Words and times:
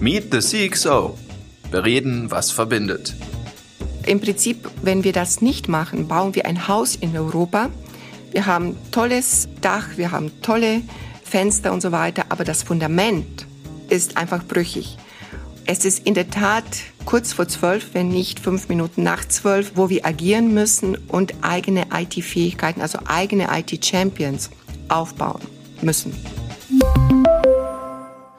Meet 0.00 0.32
the 0.32 0.38
CXO. 0.38 1.16
Bereden, 1.70 2.30
was 2.30 2.50
verbindet. 2.50 3.14
Im 4.04 4.20
Prinzip, 4.20 4.68
wenn 4.82 5.04
wir 5.04 5.12
das 5.12 5.40
nicht 5.40 5.68
machen, 5.68 6.08
bauen 6.08 6.34
wir 6.34 6.46
ein 6.46 6.66
Haus 6.66 6.96
in 6.96 7.16
Europa. 7.16 7.70
Wir 8.32 8.44
haben 8.44 8.76
tolles 8.90 9.48
Dach, 9.60 9.96
wir 9.96 10.10
haben 10.10 10.32
tolle 10.42 10.82
Fenster 11.22 11.72
und 11.72 11.80
so 11.80 11.92
weiter, 11.92 12.24
aber 12.28 12.42
das 12.42 12.64
Fundament 12.64 13.46
ist 13.88 14.16
einfach 14.16 14.44
brüchig. 14.44 14.98
Es 15.64 15.84
ist 15.84 16.04
in 16.04 16.14
der 16.14 16.28
Tat 16.28 16.64
kurz 17.04 17.32
vor 17.32 17.46
zwölf, 17.46 17.90
wenn 17.94 18.08
nicht 18.08 18.40
fünf 18.40 18.68
Minuten 18.68 19.04
nach 19.04 19.26
zwölf, 19.26 19.72
wo 19.76 19.88
wir 19.88 20.04
agieren 20.04 20.52
müssen 20.52 20.96
und 21.08 21.34
eigene 21.40 21.86
IT-Fähigkeiten, 21.94 22.82
also 22.82 22.98
eigene 23.06 23.46
IT-Champions 23.50 24.50
aufbauen 24.88 25.40
müssen. 25.80 26.12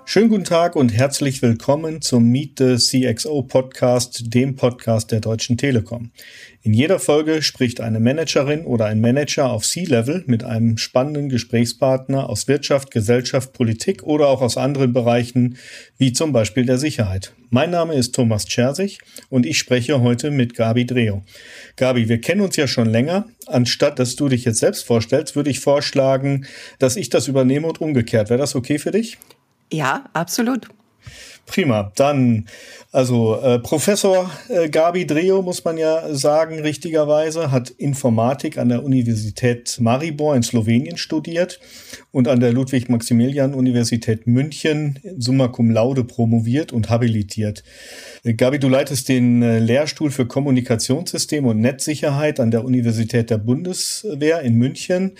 Schönen 0.08 0.30
guten 0.30 0.44
Tag 0.44 0.76
und 0.76 0.94
herzlich 0.94 1.42
willkommen 1.42 2.00
zum 2.00 2.26
Meet 2.30 2.60
the 2.60 2.76
CXO 2.78 3.41
Podcast, 3.41 4.36
dem 4.36 4.55
Podcast 4.55 5.12
der 5.12 5.20
Deutschen 5.20 5.58
Telekom. 5.58 6.12
In 6.62 6.76
jeder 6.76 7.00
Folge 7.00 7.41
spricht 7.41 7.81
eine 7.81 8.00
Managerin 8.00 8.66
oder 8.66 8.86
ein 8.86 9.02
Manager 9.02 9.50
auf 9.50 9.66
C-Level 9.66 10.23
mit 10.28 10.44
einem 10.44 10.78
spannenden 10.78 11.30
Gesprächspartner 11.30 12.30
aus 12.30 12.48
Wirtschaft, 12.48 12.91
Gesellschaft, 12.91 13.54
Politik 13.54 14.04
oder 14.04 14.28
auch 14.28 14.44
aus 14.44 14.58
anderen 14.58 14.94
Bereichen, 14.94 15.58
wie 15.98 16.14
zum 16.14 16.31
Beispiel 16.31 16.67
der 16.67 16.78
Sicherheit. 16.78 17.34
Mein 17.50 17.72
Name 17.72 17.95
ist 17.95 18.14
Thomas 18.14 18.48
Schersig 18.48 19.00
und 19.30 19.48
ich 19.48 19.58
spreche 19.58 20.02
heute 20.02 20.30
mit 20.30 20.53
Gabi 20.53 20.86
Dreo. 20.86 21.23
Gabi, 21.78 22.08
wir 22.09 22.22
kennen 22.22 22.42
uns 22.42 22.56
ja 22.58 22.67
schon 22.67 22.90
länger. 22.90 23.28
Anstatt 23.48 23.98
dass 23.98 24.16
du 24.16 24.30
dich 24.30 24.45
jetzt 24.45 24.59
selbst 24.59 24.86
vorstellst, 24.86 25.36
würde 25.36 25.50
ich 25.50 25.62
vorschlagen, 25.62 26.45
dass 26.78 26.95
ich 26.95 27.09
das 27.09 27.28
übernehme 27.28 27.67
und 27.67 27.81
umgekehrt. 27.81 28.30
Wäre 28.30 28.40
das 28.40 28.53
okay 28.53 28.78
für 28.78 28.92
dich? 28.92 29.17
Ja, 29.72 30.05
absolut. 30.14 30.70
Prima. 31.46 31.92
Dann, 31.96 32.48
also 32.92 33.40
äh, 33.40 33.60
Professor 33.60 34.32
äh, 34.50 34.68
Gabi 34.68 35.06
Dreo, 35.06 35.44
muss 35.44 35.64
man 35.64 35.78
ja 35.78 36.14
sagen, 36.14 36.59
richtigerweise, 36.59 37.52
hat 37.52 37.70
Informatik 37.70 38.58
an 38.58 38.70
der 38.70 38.84
Universität 38.84 39.78
Maribor 39.80 40.36
in 40.36 40.42
Slowenien 40.42 40.98
studiert 40.98 41.59
und 42.12 42.28
an 42.28 42.39
der 42.39 42.52
Ludwig-Maximilian-Universität 42.52 44.26
München 44.26 45.00
summa 45.20 45.48
cum 45.48 45.70
laude 45.70 46.04
promoviert 46.04 46.73
und 46.73 46.89
habilitiert. 46.89 47.64
Äh, 48.23 48.34
Gabi, 48.34 48.58
du 48.58 48.67
leitest 48.67 49.08
den 49.08 49.44
äh, 49.44 49.59
Lehrstuhl 49.59 50.09
für 50.09 50.26
Kommunikationssysteme 50.26 51.50
und 51.50 51.61
Netzsicherheit 51.61 52.39
an 52.39 52.50
der 52.50 52.66
Universität 52.66 53.30
der 53.30 53.38
Bundeswehr 53.38 54.42
in 54.42 54.56
München. 54.56 55.11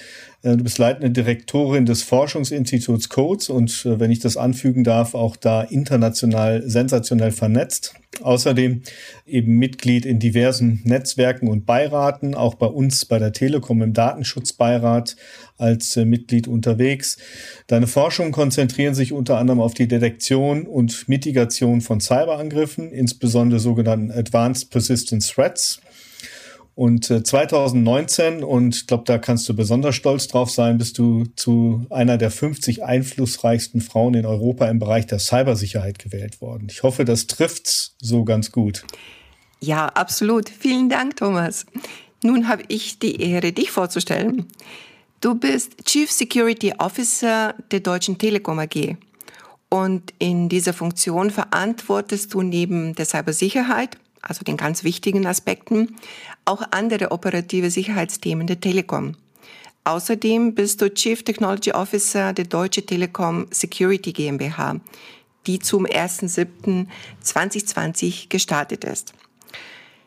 Äh, 0.46 0.58
du 0.58 0.64
bist 0.64 0.78
leitende 0.78 1.10
Direktorin 1.10 1.86
des 1.86 2.04
Forschungsinstituts 2.04 3.10
Codes 3.10 3.50
und 3.50 3.86
äh, 3.86 4.00
wenn 4.00 4.12
ich 4.12 4.20
das 4.20 4.38
anfügen 4.38 4.84
darf, 4.84 5.16
auch 5.16 5.36
da 5.36 5.64
international 5.64 6.64
sensationell 6.70 7.32
vernetzt. 7.32 7.96
Außerdem 8.22 8.84
eben 9.26 9.58
Mitglied 9.58 10.06
in 10.06 10.20
diversen 10.20 10.80
Netzwerken 10.86 11.50
und 11.50 11.66
Beiraten, 11.66 12.34
auch 12.34 12.54
bei 12.54 12.68
uns 12.68 13.04
bei 13.06 13.20
der 13.20 13.34
Telekom 13.34 13.82
im 13.82 13.92
Datenschutzbeirat 13.92 15.18
als 15.58 15.98
äh, 15.98 16.06
Mitglied 16.06 16.48
unterwegs. 16.48 17.18
Deine 17.68 17.88
Forschungen 17.88 18.32
konzentrieren 18.32 18.94
sich 18.94 19.12
unter 19.12 19.38
anderem 19.40 19.60
auf 19.60 19.74
die 19.74 19.88
Detektion 19.88 20.68
und 20.68 21.10
Mitigation 21.10 21.82
von 21.82 22.00
Cyberangriffen, 22.00 22.92
insbesondere 22.92 23.60
sogenannten 23.60 24.12
Advanced 24.12 24.70
Persistent 24.70 25.28
Threats. 25.28 25.82
Und 26.76 27.06
2019, 27.06 28.42
äh, 28.42 28.44
und 28.44 28.76
ich 28.76 28.88
glaube, 28.88 29.06
da 29.06 29.18
kannst 29.18 29.48
du 29.48 29.56
besonders 29.56 29.96
stolz 29.96 30.28
drauf 30.28 30.52
sein, 30.52 30.78
bist 30.78 30.98
du 30.98 31.24
zu 31.38 31.86
einer 31.90 32.18
der 32.18 32.32
50 32.32 32.84
einflussreichsten 32.84 33.80
Frauen 33.80 34.14
in 34.14 34.26
Europa 34.26 34.68
im 34.68 34.80
Bereich 34.80 35.08
der 35.08 35.20
Cybersicherheit 35.20 36.00
gewählt 36.00 36.42
worden. 36.42 36.68
Ich 36.70 36.84
hoffe, 36.84 37.06
das 37.06 37.28
trifft's 37.28 37.96
so 38.00 38.26
ganz 38.26 38.52
gut. 38.52 38.84
Ja, 39.62 39.88
absolut. 39.88 40.50
Vielen 40.50 40.90
Dank, 40.90 41.16
Thomas. 41.16 41.66
Nun 42.22 42.50
habe 42.50 42.64
ich 42.68 43.00
die 43.00 43.22
Ehre, 43.22 43.54
dich 43.54 43.72
vorzustellen. 43.72 44.46
Du 45.22 45.34
bist 45.34 45.86
Chief 45.86 46.12
Security 46.12 46.74
Officer 46.78 47.56
der 47.72 47.80
Deutschen 47.80 48.18
Telekom 48.18 48.60
AG. 48.60 48.98
Und 49.70 50.14
in 50.20 50.50
dieser 50.50 50.74
Funktion 50.74 51.32
verantwortest 51.32 52.34
du 52.34 52.42
neben 52.42 52.96
der 52.96 53.06
Cybersicherheit 53.06 53.98
also 54.26 54.44
den 54.44 54.58
ganz 54.58 54.84
wichtigen 54.84 55.26
Aspekten, 55.26 55.96
auch 56.44 56.62
andere 56.72 57.12
operative 57.12 57.70
Sicherheitsthemen 57.70 58.48
der 58.48 58.60
Telekom. 58.60 59.16
Außerdem 59.86 60.56
bist 60.56 60.82
du 60.82 60.94
Chief 60.94 61.24
Technology 61.24 61.72
Officer 61.72 62.34
der 62.34 62.44
Deutsche 62.46 62.86
Telekom 62.86 63.48
Security 63.52 64.12
GmbH, 64.12 64.82
die 65.46 65.60
zum 65.60 65.86
1.7.2020 65.86 68.30
gestartet 68.30 68.84
ist. 68.84 69.14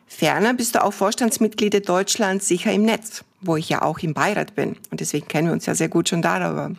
Ferner 0.05 0.53
bist 0.53 0.75
du 0.75 0.83
auch 0.83 0.91
Vorstandsmitglied 0.91 1.71
der 1.71 1.79
Deutschland 1.81 2.43
Sicher 2.43 2.73
im 2.73 2.83
Netz, 2.83 3.23
wo 3.39 3.55
ich 3.55 3.69
ja 3.69 3.81
auch 3.81 3.99
im 3.99 4.13
Beirat 4.13 4.53
bin. 4.55 4.75
Und 4.91 4.99
deswegen 4.99 5.29
kennen 5.29 5.47
wir 5.47 5.53
uns 5.53 5.65
ja 5.65 5.75
sehr 5.75 5.87
gut 5.87 6.09
schon 6.09 6.21
darüber 6.21 6.75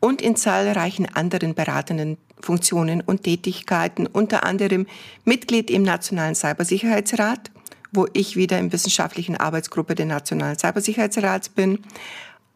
und 0.00 0.22
in 0.22 0.36
zahlreichen 0.36 1.06
anderen 1.06 1.54
beratenden 1.54 2.16
Funktionen 2.40 3.00
und 3.02 3.22
Tätigkeiten, 3.22 4.06
unter 4.06 4.44
anderem 4.44 4.86
Mitglied 5.24 5.70
im 5.70 5.82
Nationalen 5.82 6.34
Cybersicherheitsrat, 6.34 7.50
wo 7.92 8.06
ich 8.12 8.36
wieder 8.36 8.58
in 8.58 8.72
wissenschaftlichen 8.72 9.36
Arbeitsgruppe 9.36 9.94
der 9.94 10.06
Nationalen 10.06 10.58
Cybersicherheitsrats 10.58 11.50
bin, 11.50 11.80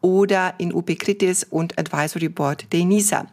oder 0.05 0.53
in 0.59 0.71
UP 0.71 0.87
Kritis 0.99 1.43
und 1.43 1.79
Advisory 1.79 2.29
Board 2.29 2.71
der 2.71 2.85
NISA. 2.85 3.25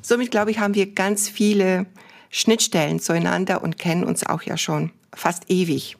Somit 0.00 0.30
glaube 0.30 0.52
ich, 0.52 0.60
haben 0.60 0.76
wir 0.76 0.92
ganz 0.92 1.28
viele 1.28 1.86
Schnittstellen 2.30 3.00
zueinander 3.00 3.60
und 3.62 3.76
kennen 3.76 4.04
uns 4.04 4.24
auch 4.24 4.42
ja 4.42 4.56
schon 4.56 4.92
fast 5.12 5.50
ewig. 5.50 5.96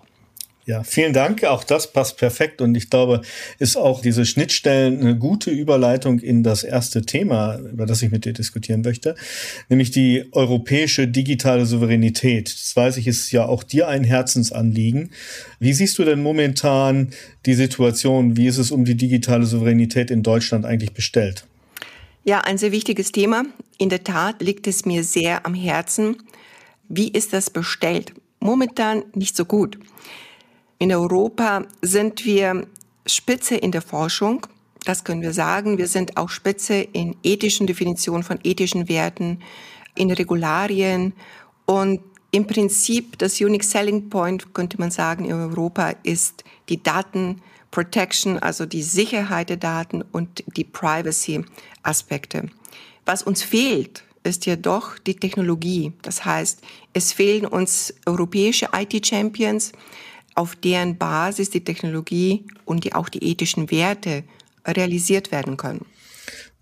Ja, 0.67 0.83
vielen 0.83 1.13
Dank. 1.13 1.45
Auch 1.45 1.63
das 1.63 1.93
passt 1.93 2.17
perfekt 2.17 2.61
und 2.61 2.75
ich 2.75 2.91
glaube, 2.91 3.21
ist 3.61 3.77
auch 3.77 4.03
diese 4.03 4.27
Schnittstellen 4.27 4.99
eine 4.99 5.17
gute 5.17 5.53
Überleitung 5.53 6.19
in 6.19 6.43
das 6.43 6.65
erste 6.65 7.03
Thema, 7.03 7.59
über 7.59 7.87
das 7.87 8.03
ich 8.03 8.11
mit 8.11 8.25
dir 8.25 8.33
diskutieren 8.33 8.81
möchte, 8.81 9.15
nämlich 9.69 9.93
die 9.93 10.25
europäische 10.33 11.07
digitale 11.07 11.67
Souveränität. 11.67 12.53
Das 12.53 12.75
weiß 12.75 12.97
ich, 12.97 13.07
ist 13.07 13.31
ja 13.31 13.47
auch 13.47 13.63
dir 13.63 13.87
ein 13.87 14.03
Herzensanliegen. 14.03 15.13
Wie 15.61 15.73
siehst 15.73 16.01
du 16.01 16.05
denn 16.05 16.21
momentan 16.21 17.11
die 17.47 17.55
Situation? 17.55 18.37
Wie 18.37 18.49
ist 18.49 18.59
es 18.59 18.73
um 18.73 18.85
die 18.85 18.97
digitale 18.97 19.47
Souveränität 19.47 20.11
in 20.11 20.25
Deutschland 20.25 20.65
eigentlich 20.65 20.93
bestellt? 20.93 21.47
Ja, 22.25 22.41
ein 22.41 22.59
sehr 22.59 22.73
wichtiges 22.73 23.13
Thema. 23.13 23.45
In 23.79 23.89
der 23.89 24.03
Tat 24.03 24.43
liegt 24.43 24.67
es 24.67 24.85
mir 24.85 25.05
sehr 25.05 25.47
am 25.47 25.55
Herzen. 25.55 26.17
Wie 26.89 27.07
ist 27.07 27.33
das 27.33 27.51
bestellt? 27.51 28.15
Momentan 28.41 29.05
nicht 29.15 29.37
so 29.37 29.45
gut. 29.45 29.79
In 30.79 30.93
Europa 30.93 31.65
sind 31.81 32.25
wir 32.25 32.67
Spitze 33.07 33.57
in 33.57 33.73
der 33.73 33.83
Forschung. 33.83 34.47
Das 34.85 35.05
können 35.05 35.23
wir 35.23 35.33
sagen. 35.33 35.79
Wir 35.79 35.89
sind 35.89 36.17
auch 36.17 36.29
Spitze 36.29 36.75
in 36.75 37.17
ethischen 37.23 37.67
Definitionen 37.67 38.23
von 38.23 38.39
ethischen 38.45 38.89
Werten, 38.89 39.41
in 39.95 40.11
Regularien. 40.11 41.15
Und 41.65 42.01
im 42.31 42.47
Prinzip 42.47 43.19
das 43.19 43.41
Unique 43.41 43.65
Selling 43.65 44.11
Point, 44.11 44.53
könnte 44.53 44.79
man 44.79 44.91
sagen, 44.91 45.25
in 45.25 45.33
Europa 45.33 45.95
ist 46.03 46.45
die 46.69 46.83
Daten 46.83 47.41
Protection, 47.71 48.39
also 48.39 48.67
die 48.67 48.83
Sicherheit 48.83 49.49
der 49.49 49.57
Daten 49.57 50.03
und 50.03 50.45
die 50.57 50.65
Privacy-Aspekte. 50.65 52.49
Was 53.05 53.23
uns 53.23 53.43
fehlt, 53.43 54.05
ist 54.25 54.47
jedoch 54.47 54.99
die 54.99 55.15
Technologie. 55.15 55.93
Das 56.03 56.25
heißt, 56.25 56.61
es 56.93 57.13
fehlen 57.13 57.47
uns 57.47 57.95
europäische 58.07 58.69
IT-Champions, 58.73 59.73
auf 60.37 60.55
deren 60.55 60.97
Basis 60.97 61.51
die 61.51 61.65
Technologie 61.65 62.45
und 62.65 62.85
die, 62.85 62.95
auch 62.95 63.09
die 63.09 63.25
ethischen 63.25 63.71
Werte 63.71 64.23
realisiert 64.67 65.33
werden 65.33 65.57
können. 65.57 65.85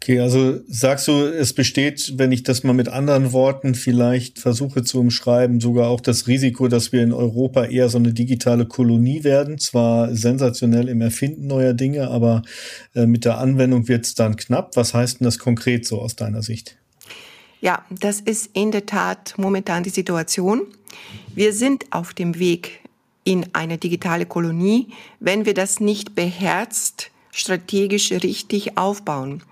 Okay, 0.04 0.20
also 0.20 0.60
sagst 0.68 1.08
du, 1.08 1.12
es 1.22 1.54
besteht, 1.54 2.12
wenn 2.18 2.30
ich 2.30 2.42
das 2.42 2.62
mal 2.62 2.74
mit 2.74 2.88
anderen 2.88 3.32
Worten 3.32 3.74
vielleicht 3.74 4.38
versuche 4.38 4.82
zu 4.82 5.00
umschreiben, 5.00 5.60
sogar 5.60 5.88
auch 5.88 6.02
das 6.02 6.26
Risiko, 6.26 6.69
dass 6.69 6.93
wir 6.93 7.02
in 7.02 7.12
Europa 7.12 7.64
eher 7.64 7.88
so 7.88 7.96
eine 7.96 8.12
digitale 8.12 8.66
Kolonie 8.66 9.25
werden. 9.25 9.58
Zwar 9.58 10.14
sensationell 10.14 10.90
im 10.90 11.00
Erfinden 11.00 11.46
neuer 11.46 11.72
Dinge, 11.72 12.08
aber 12.08 12.43
äh, 12.94 13.06
mit 13.06 13.25
der 13.25 13.38
Anwendung 13.38 13.88
wird 13.88 14.04
es 14.04 14.14
dann 14.14 14.37
knapp. 14.37 14.76
Was 14.76 14.93
heißt 14.93 15.20
denn 15.20 15.25
das 15.25 15.38
konkret 15.38 15.87
so 15.87 16.02
aus 16.02 16.16
deiner 16.16 16.43
Sicht? 16.43 16.76
Ja, 17.62 17.82
das 17.88 18.20
ist 18.20 18.50
in 18.52 18.72
der 18.72 18.84
Tat 18.84 19.32
momentan 19.38 19.84
die 19.84 19.90
Situation. 19.90 20.66
Wir 21.34 21.54
sind 21.54 21.87
auf 21.93 22.12
dem 22.12 22.38
Weg 22.38 22.83
in 23.25 23.47
eine 23.55 23.79
digitale 23.79 24.26
Kolonie, 24.26 24.88
wenn 25.19 25.47
wir 25.47 25.55
das 25.55 25.81
nicht 25.81 26.15
beherzt, 26.15 27.11
strategisch 27.31 28.12
richtig 28.12 28.76
aufbauen. 28.79 29.43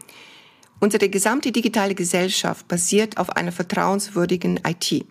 Unsere 0.79 1.09
gesamte 1.09 1.53
digitale 1.53 1.95
Gesellschaft 1.95 2.69
basiert 2.69 3.17
auf 3.17 3.31
einer 3.31 3.53
vertrauenswürdigen 3.53 4.61
IT. 4.67 5.05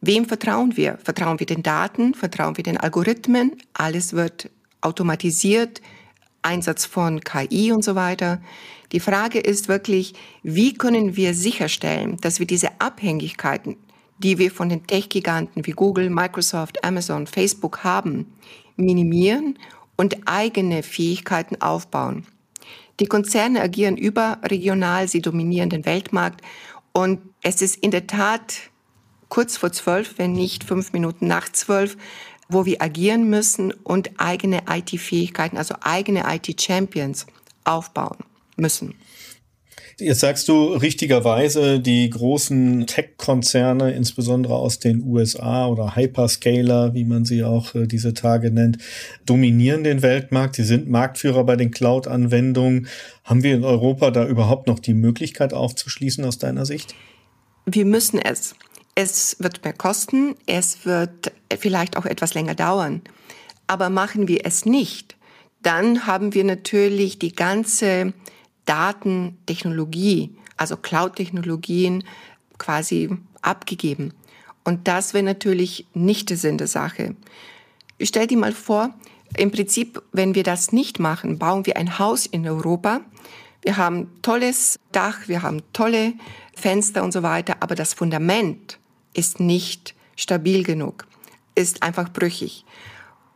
Wem 0.00 0.26
vertrauen 0.26 0.76
wir? 0.76 0.98
Vertrauen 1.02 1.40
wir 1.40 1.46
den 1.46 1.62
Daten? 1.62 2.14
Vertrauen 2.14 2.56
wir 2.58 2.64
den 2.64 2.76
Algorithmen? 2.76 3.52
Alles 3.72 4.12
wird 4.12 4.50
automatisiert, 4.82 5.80
Einsatz 6.42 6.84
von 6.84 7.20
KI 7.20 7.72
und 7.72 7.82
so 7.82 7.94
weiter. 7.94 8.42
Die 8.92 9.00
Frage 9.00 9.40
ist 9.40 9.68
wirklich, 9.68 10.12
wie 10.42 10.74
können 10.74 11.16
wir 11.16 11.32
sicherstellen, 11.32 12.18
dass 12.20 12.38
wir 12.38 12.46
diese 12.46 12.80
Abhängigkeiten 12.80 13.76
die 14.18 14.38
wir 14.38 14.50
von 14.50 14.68
den 14.68 14.86
Tech-Giganten 14.86 15.66
wie 15.66 15.72
Google, 15.72 16.10
Microsoft, 16.10 16.84
Amazon, 16.84 17.26
Facebook 17.26 17.84
haben, 17.84 18.32
minimieren 18.76 19.58
und 19.96 20.16
eigene 20.26 20.82
Fähigkeiten 20.82 21.60
aufbauen. 21.60 22.26
Die 23.00 23.06
Konzerne 23.06 23.60
agieren 23.60 23.96
überregional, 23.96 25.08
sie 25.08 25.20
dominieren 25.20 25.70
den 25.70 25.84
Weltmarkt 25.84 26.42
und 26.92 27.20
es 27.42 27.60
ist 27.60 27.76
in 27.76 27.90
der 27.90 28.06
Tat 28.06 28.70
kurz 29.28 29.56
vor 29.56 29.72
zwölf, 29.72 30.14
wenn 30.16 30.32
nicht 30.32 30.62
fünf 30.62 30.92
Minuten 30.92 31.26
nach 31.26 31.50
zwölf, 31.50 31.96
wo 32.48 32.66
wir 32.66 32.80
agieren 32.80 33.28
müssen 33.28 33.72
und 33.72 34.10
eigene 34.18 34.62
IT-Fähigkeiten, 34.70 35.56
also 35.56 35.74
eigene 35.80 36.24
IT-Champions 36.32 37.26
aufbauen 37.64 38.18
müssen. 38.56 38.94
Jetzt 39.98 40.20
sagst 40.20 40.48
du 40.48 40.72
richtigerweise, 40.72 41.78
die 41.78 42.10
großen 42.10 42.86
Tech-Konzerne, 42.86 43.92
insbesondere 43.92 44.56
aus 44.56 44.80
den 44.80 45.04
USA 45.04 45.68
oder 45.68 45.94
Hyperscaler, 45.94 46.94
wie 46.94 47.04
man 47.04 47.24
sie 47.24 47.44
auch 47.44 47.76
äh, 47.76 47.86
diese 47.86 48.12
Tage 48.12 48.50
nennt, 48.50 48.78
dominieren 49.24 49.84
den 49.84 50.02
Weltmarkt. 50.02 50.56
Sie 50.56 50.64
sind 50.64 50.88
Marktführer 50.88 51.44
bei 51.44 51.54
den 51.54 51.70
Cloud-Anwendungen. 51.70 52.88
Haben 53.22 53.42
wir 53.44 53.54
in 53.54 53.64
Europa 53.64 54.10
da 54.10 54.26
überhaupt 54.26 54.66
noch 54.66 54.80
die 54.80 54.94
Möglichkeit 54.94 55.54
aufzuschließen 55.54 56.24
aus 56.24 56.38
deiner 56.38 56.66
Sicht? 56.66 56.96
Wir 57.64 57.84
müssen 57.84 58.18
es. 58.18 58.56
Es 58.96 59.36
wird 59.38 59.64
mehr 59.64 59.72
kosten, 59.72 60.34
es 60.46 60.84
wird 60.84 61.32
vielleicht 61.58 61.96
auch 61.96 62.06
etwas 62.06 62.34
länger 62.34 62.54
dauern. 62.54 63.02
Aber 63.66 63.90
machen 63.90 64.28
wir 64.28 64.44
es 64.44 64.66
nicht, 64.66 65.16
dann 65.62 66.06
haben 66.06 66.34
wir 66.34 66.44
natürlich 66.44 67.18
die 67.18 67.34
ganze 67.34 68.12
Datentechnologie, 68.66 70.34
also 70.56 70.76
Cloud-Technologien 70.76 72.04
quasi 72.58 73.10
abgegeben. 73.42 74.14
Und 74.64 74.88
das 74.88 75.14
wäre 75.14 75.24
natürlich 75.24 75.86
nicht 75.92 76.30
der 76.30 76.36
Sinn 76.36 76.58
der 76.58 76.68
Sache. 76.68 77.14
Stell 78.00 78.26
dir 78.26 78.38
mal 78.38 78.52
vor, 78.52 78.94
im 79.36 79.50
Prinzip, 79.50 80.00
wenn 80.12 80.34
wir 80.34 80.42
das 80.42 80.72
nicht 80.72 80.98
machen, 80.98 81.38
bauen 81.38 81.66
wir 81.66 81.76
ein 81.76 81.98
Haus 81.98 82.26
in 82.26 82.46
Europa. 82.46 83.00
Wir 83.62 83.76
haben 83.76 84.10
tolles 84.22 84.78
Dach, 84.92 85.26
wir 85.26 85.42
haben 85.42 85.62
tolle 85.72 86.14
Fenster 86.54 87.02
und 87.02 87.12
so 87.12 87.22
weiter, 87.22 87.56
aber 87.60 87.74
das 87.74 87.94
Fundament 87.94 88.78
ist 89.12 89.40
nicht 89.40 89.94
stabil 90.16 90.62
genug, 90.62 91.06
ist 91.54 91.82
einfach 91.82 92.12
brüchig. 92.12 92.64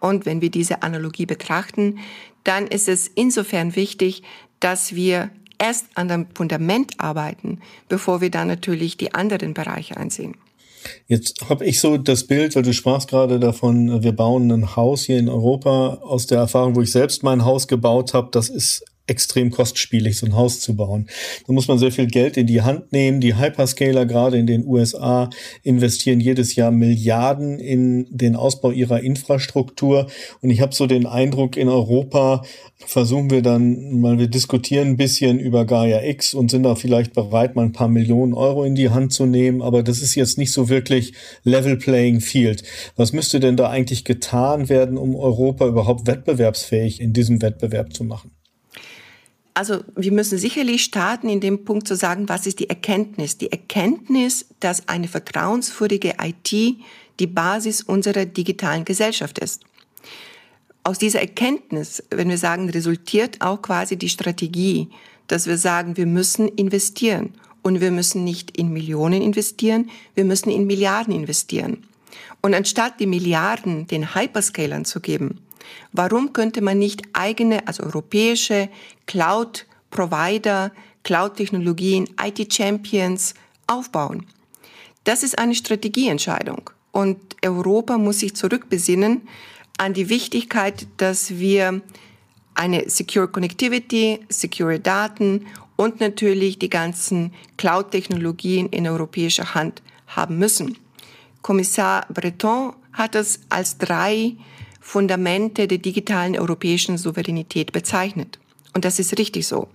Und 0.01 0.27
wenn 0.27 0.41
wir 0.41 0.51
diese 0.51 0.83
Analogie 0.83 1.27
betrachten, 1.27 1.99
dann 2.45 2.67
ist 2.67 2.89
es 2.89 3.09
insofern 3.09 3.75
wichtig, 3.75 4.23
dass 4.61 4.95
wir 4.95 5.31
erst 5.59 5.87
an 5.95 6.09
dem 6.09 6.27
Fundament 6.35 6.93
arbeiten, 6.99 7.61
bevor 7.89 8.21
wir 8.21 8.31
dann 8.31 8.49
natürlich 8.49 8.97
die 8.97 9.15
anderen 9.15 9.55
Bereiche 9.55 9.97
einsehen. 9.97 10.37
Jetzt 11.07 11.49
habe 11.49 11.67
ich 11.67 11.81
so 11.81 11.97
das 11.97 12.27
Bild, 12.27 12.55
weil 12.55 12.63
du 12.63 12.73
sprachst 12.73 13.09
gerade 13.09 13.41
davon, 13.41 14.03
wir 14.03 14.13
bauen 14.13 14.51
ein 14.51 14.77
Haus 14.77 15.03
hier 15.03 15.19
in 15.19 15.29
Europa 15.29 15.99
aus 16.03 16.27
der 16.27 16.39
Erfahrung, 16.39 16.77
wo 16.77 16.83
ich 16.83 16.93
selbst 16.93 17.23
mein 17.23 17.45
Haus 17.45 17.67
gebaut 17.67 18.15
habe. 18.15 18.29
Das 18.31 18.49
ist 18.49 18.85
extrem 19.09 19.51
kostspielig, 19.51 20.19
so 20.19 20.27
ein 20.27 20.37
Haus 20.37 20.61
zu 20.61 20.77
bauen. 20.77 21.09
Da 21.47 21.53
muss 21.53 21.69
man 21.69 21.79
sehr 21.79 21.93
viel 21.93 22.07
Geld 22.07 22.37
in 22.37 22.47
die 22.47 22.63
Hand 22.63 22.93
nehmen. 22.93 23.21
Die 23.21 23.37
Hyperscaler 23.37 24.07
gerade 24.07 24.39
in 24.39 24.47
den 24.47 24.67
USA 24.67 25.31
investieren 25.63 26.21
jedes 26.21 26.55
Jahr 26.55 26.71
Milliarden 26.71 27.59
in 27.59 28.07
den 28.11 28.37
Ausbau 28.37 28.71
ihrer 28.71 29.01
Infrastruktur. 29.01 30.07
Und 30.41 30.51
ich 30.51 30.61
habe 30.61 30.75
so 30.75 30.87
den 30.87 31.07
Eindruck, 31.07 31.57
in 31.57 31.69
Europa 31.69 32.43
versuchen 32.87 33.31
wir 33.31 33.43
dann 33.43 34.01
mal, 34.01 34.19
wir 34.19 34.29
diskutieren 34.29 34.89
ein 34.89 34.97
bisschen 34.97 35.39
über 35.41 35.65
Gaia 35.65 36.03
X 36.05 36.35
und 36.35 36.51
sind 36.51 36.63
da 36.63 36.75
vielleicht 36.75 37.13
bereit, 37.13 37.57
mal 37.57 37.65
ein 37.65 37.73
paar 37.73 37.89
Millionen 37.89 38.35
Euro 38.35 38.65
in 38.65 38.75
die 38.75 38.91
Hand 38.91 39.13
zu 39.13 39.27
nehmen. 39.27 39.63
Aber 39.63 39.83
das 39.83 40.01
ist 40.01 40.15
jetzt 40.15 40.39
nicht 40.39 40.53
so 40.53 40.69
wirklich 40.69 41.15
Level 41.43 41.77
Playing 41.77 42.21
Field. 42.21 42.63
Was 42.97 43.13
müsste 43.13 43.41
denn 43.41 43.57
da 43.57 43.69
eigentlich 43.69 44.05
getan 44.05 44.69
werden, 44.69 44.97
um 44.97 45.17
Europa 45.17 45.67
überhaupt 45.67 46.07
wettbewerbsfähig 46.07 47.01
in 47.01 47.13
diesem 47.13 47.43
Wettbewerb 47.43 47.95
zu 47.95 48.05
machen? 48.05 48.38
Also 49.55 49.83
wir 49.97 50.13
müssen 50.13 50.39
sicherlich 50.39 50.85
starten, 50.85 51.29
in 51.29 51.41
dem 51.41 51.65
Punkt 51.65 51.89
zu 51.89 51.97
sagen, 51.97 52.29
was 52.29 52.47
ist 52.47 52.61
die 52.61 52.71
Erkenntnis? 52.71 53.39
Die 53.39 53.51
Erkenntnis, 53.51 54.47
dass 54.61 54.89
eine 54.89 55.09
vertrauenswürdige 55.09 56.15
IT 56.23 56.53
die 56.53 57.27
Basis 57.27 57.83
unserer 57.83 58.25
digitalen 58.25 58.85
Gesellschaft 58.85 59.39
ist. 59.41 59.63
Aus 60.85 60.99
dieser 60.99 61.21
Erkenntnis, 61.21 62.03
wenn 62.11 62.29
wir 62.29 62.39
sagen, 62.39 62.71
resultiert 62.71 63.41
auch 63.41 63.61
quasi 63.61 63.97
die 63.97 64.09
Strategie, 64.09 64.89
dass 65.27 65.47
wir 65.47 65.59
sagen, 65.59 65.97
wir 65.97 66.07
müssen 66.07 66.49
investieren. 66.49 67.35
Und 67.63 67.81
wir 67.81 67.91
müssen 67.91 68.25
nicht 68.25 68.57
in 68.57 68.73
Millionen 68.73 69.21
investieren, 69.21 69.91
wir 70.15 70.25
müssen 70.25 70.49
in 70.49 70.67
Milliarden 70.67 71.13
investieren. 71.13 71.87
Und 72.41 72.55
anstatt 72.55 73.01
die 73.01 73.07
Milliarden 73.07 73.87
den 73.87 74.15
Hyperscalern 74.15 74.85
zu 74.85 75.01
geben, 75.01 75.41
Warum 75.93 76.33
könnte 76.33 76.61
man 76.61 76.79
nicht 76.79 77.03
eigene, 77.13 77.67
also 77.67 77.83
europäische 77.83 78.69
Cloud-Provider, 79.07 80.73
Cloud-Technologien, 81.03 82.09
IT-Champions 82.23 83.35
aufbauen? 83.67 84.27
Das 85.05 85.23
ist 85.23 85.39
eine 85.39 85.55
Strategieentscheidung. 85.55 86.71
Und 86.93 87.19
Europa 87.45 87.99
muss 87.99 88.21
sich 88.21 88.35
zurückbesinnen 88.35 89.23
an 89.79 89.95
die 89.95 90.09
Wichtigkeit, 90.09 90.87
dass 90.97 91.39
wir 91.39 91.81
eine 92.55 92.91
Secure 92.91 93.29
Connectivity, 93.29 94.21
secure 94.29 94.81
Daten 94.81 95.47
und 95.77 96.01
natürlich 96.01 96.59
die 96.59 96.69
ganzen 96.69 97.33
Cloud-Technologien 97.57 98.69
in 98.69 98.89
europäischer 98.89 99.55
Hand 99.55 99.81
haben 100.09 100.39
müssen. 100.39 100.77
Kommissar 101.41 102.05
Breton 102.13 102.75
hat 102.93 103.15
es 103.15 103.41
als 103.49 103.79
drei 103.79 104.35
Fundamente 104.89 105.69
der 105.69 105.77
digitalen 105.77 106.39
europäischen 106.39 106.97
Souveränität 106.97 107.73
bezeichnet. 107.73 108.39
Und 108.73 108.87
das 108.87 108.99
ist 108.99 109.19
richtig 109.19 109.47
so. 109.47 109.69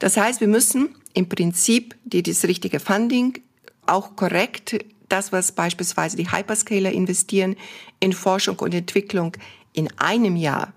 Das 0.00 0.16
heißt, 0.16 0.40
wir 0.40 0.48
müssen 0.48 0.96
im 1.14 1.28
Prinzip 1.28 1.94
die, 2.04 2.24
das 2.24 2.42
richtige 2.42 2.80
Funding 2.80 3.38
auch 3.86 4.16
korrekt, 4.16 4.84
das, 5.08 5.30
was 5.30 5.52
beispielsweise 5.52 6.16
die 6.16 6.32
Hyperscaler 6.32 6.90
investieren 6.90 7.54
in 8.00 8.12
Forschung 8.12 8.58
und 8.58 8.74
Entwicklung 8.74 9.36
in 9.72 9.88
einem 10.00 10.34
Jahr, 10.34 10.72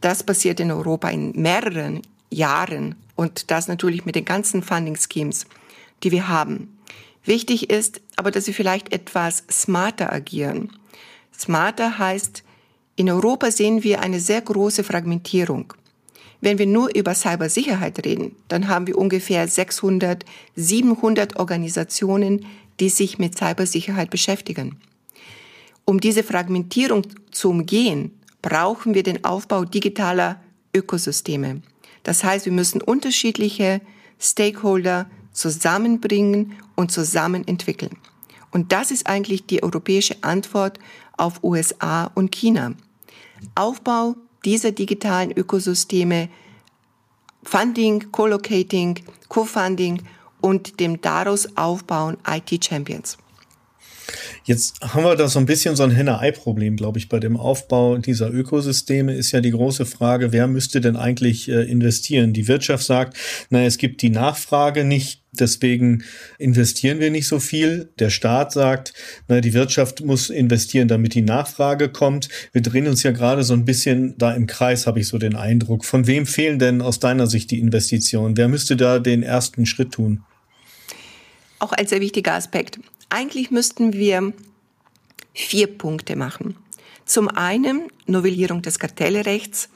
das 0.00 0.22
passiert 0.22 0.58
in 0.58 0.70
Europa 0.70 1.10
in 1.10 1.32
mehreren 1.32 2.00
Jahren 2.30 2.94
und 3.14 3.50
das 3.50 3.68
natürlich 3.68 4.06
mit 4.06 4.14
den 4.14 4.24
ganzen 4.24 4.62
Funding 4.62 4.96
Schemes, 4.96 5.44
die 6.02 6.12
wir 6.12 6.28
haben. 6.28 6.78
Wichtig 7.26 7.68
ist 7.68 8.00
aber, 8.16 8.30
dass 8.30 8.46
wir 8.46 8.54
vielleicht 8.54 8.90
etwas 8.90 9.44
smarter 9.50 10.10
agieren. 10.10 10.70
Smarter 11.38 11.98
heißt, 11.98 12.42
in 13.00 13.08
Europa 13.08 13.50
sehen 13.50 13.82
wir 13.82 14.02
eine 14.02 14.20
sehr 14.20 14.42
große 14.42 14.84
Fragmentierung. 14.84 15.72
Wenn 16.42 16.58
wir 16.58 16.66
nur 16.66 16.94
über 16.94 17.14
Cybersicherheit 17.14 18.04
reden, 18.04 18.36
dann 18.48 18.68
haben 18.68 18.86
wir 18.86 18.98
ungefähr 18.98 19.48
600, 19.48 20.26
700 20.54 21.36
Organisationen, 21.38 22.44
die 22.78 22.90
sich 22.90 23.18
mit 23.18 23.38
Cybersicherheit 23.38 24.10
beschäftigen. 24.10 24.76
Um 25.86 25.98
diese 25.98 26.22
Fragmentierung 26.22 27.06
zu 27.30 27.48
umgehen, 27.48 28.20
brauchen 28.42 28.92
wir 28.92 29.02
den 29.02 29.24
Aufbau 29.24 29.64
digitaler 29.64 30.38
Ökosysteme. 30.76 31.62
Das 32.02 32.22
heißt, 32.22 32.44
wir 32.44 32.52
müssen 32.52 32.82
unterschiedliche 32.82 33.80
Stakeholder 34.18 35.08
zusammenbringen 35.32 36.52
und 36.76 36.92
zusammen 36.92 37.48
entwickeln. 37.48 37.96
Und 38.50 38.72
das 38.72 38.90
ist 38.90 39.06
eigentlich 39.06 39.46
die 39.46 39.62
europäische 39.62 40.22
Antwort 40.22 40.78
auf 41.16 41.42
USA 41.42 42.10
und 42.14 42.30
China. 42.30 42.74
Aufbau 43.54 44.16
dieser 44.44 44.72
digitalen 44.72 45.36
Ökosysteme, 45.36 46.28
Funding, 47.42 48.10
Co-Locating, 48.12 49.00
Co-Funding 49.28 50.02
und 50.40 50.80
dem 50.80 51.00
daraus 51.00 51.56
Aufbauen 51.56 52.16
IT-Champions. 52.26 53.18
Jetzt 54.50 54.80
haben 54.80 55.04
wir 55.04 55.14
da 55.14 55.28
so 55.28 55.38
ein 55.38 55.46
bisschen 55.46 55.76
so 55.76 55.84
ein 55.84 55.92
Henne-Ei-Problem, 55.92 56.74
glaube 56.74 56.98
ich, 56.98 57.08
bei 57.08 57.20
dem 57.20 57.36
Aufbau 57.36 57.98
dieser 57.98 58.32
Ökosysteme 58.32 59.14
ist 59.14 59.30
ja 59.30 59.40
die 59.40 59.52
große 59.52 59.86
Frage, 59.86 60.32
wer 60.32 60.48
müsste 60.48 60.80
denn 60.80 60.96
eigentlich 60.96 61.48
äh, 61.48 61.70
investieren? 61.70 62.32
Die 62.32 62.48
Wirtschaft 62.48 62.82
sagt, 62.82 63.16
na, 63.50 63.64
es 63.64 63.78
gibt 63.78 64.02
die 64.02 64.10
Nachfrage 64.10 64.82
nicht, 64.82 65.22
deswegen 65.30 66.02
investieren 66.38 66.98
wir 66.98 67.12
nicht 67.12 67.28
so 67.28 67.38
viel. 67.38 67.90
Der 68.00 68.10
Staat 68.10 68.50
sagt, 68.50 68.92
na, 69.28 69.40
die 69.40 69.54
Wirtschaft 69.54 70.04
muss 70.04 70.30
investieren, 70.30 70.88
damit 70.88 71.14
die 71.14 71.22
Nachfrage 71.22 71.88
kommt. 71.88 72.28
Wir 72.50 72.62
drehen 72.62 72.88
uns 72.88 73.04
ja 73.04 73.12
gerade 73.12 73.44
so 73.44 73.54
ein 73.54 73.64
bisschen 73.64 74.18
da 74.18 74.32
im 74.32 74.48
Kreis, 74.48 74.84
habe 74.88 74.98
ich 74.98 75.06
so 75.06 75.18
den 75.18 75.36
Eindruck. 75.36 75.84
Von 75.84 76.08
wem 76.08 76.26
fehlen 76.26 76.58
denn 76.58 76.82
aus 76.82 76.98
deiner 76.98 77.28
Sicht 77.28 77.52
die 77.52 77.60
Investitionen? 77.60 78.36
Wer 78.36 78.48
müsste 78.48 78.74
da 78.74 78.98
den 78.98 79.22
ersten 79.22 79.64
Schritt 79.64 79.92
tun? 79.92 80.24
Auch 81.60 81.70
ein 81.70 81.86
sehr 81.86 82.00
wichtiger 82.00 82.32
Aspekt. 82.32 82.80
Eigentlich 83.10 83.50
müssten 83.50 83.92
wir 83.92 84.32
vier 85.34 85.66
Punkte 85.66 86.16
machen. 86.16 86.56
Zum 87.04 87.28
einen 87.28 87.88
Novellierung 88.06 88.62
des 88.62 88.78
Kartellrechts, 88.78 89.68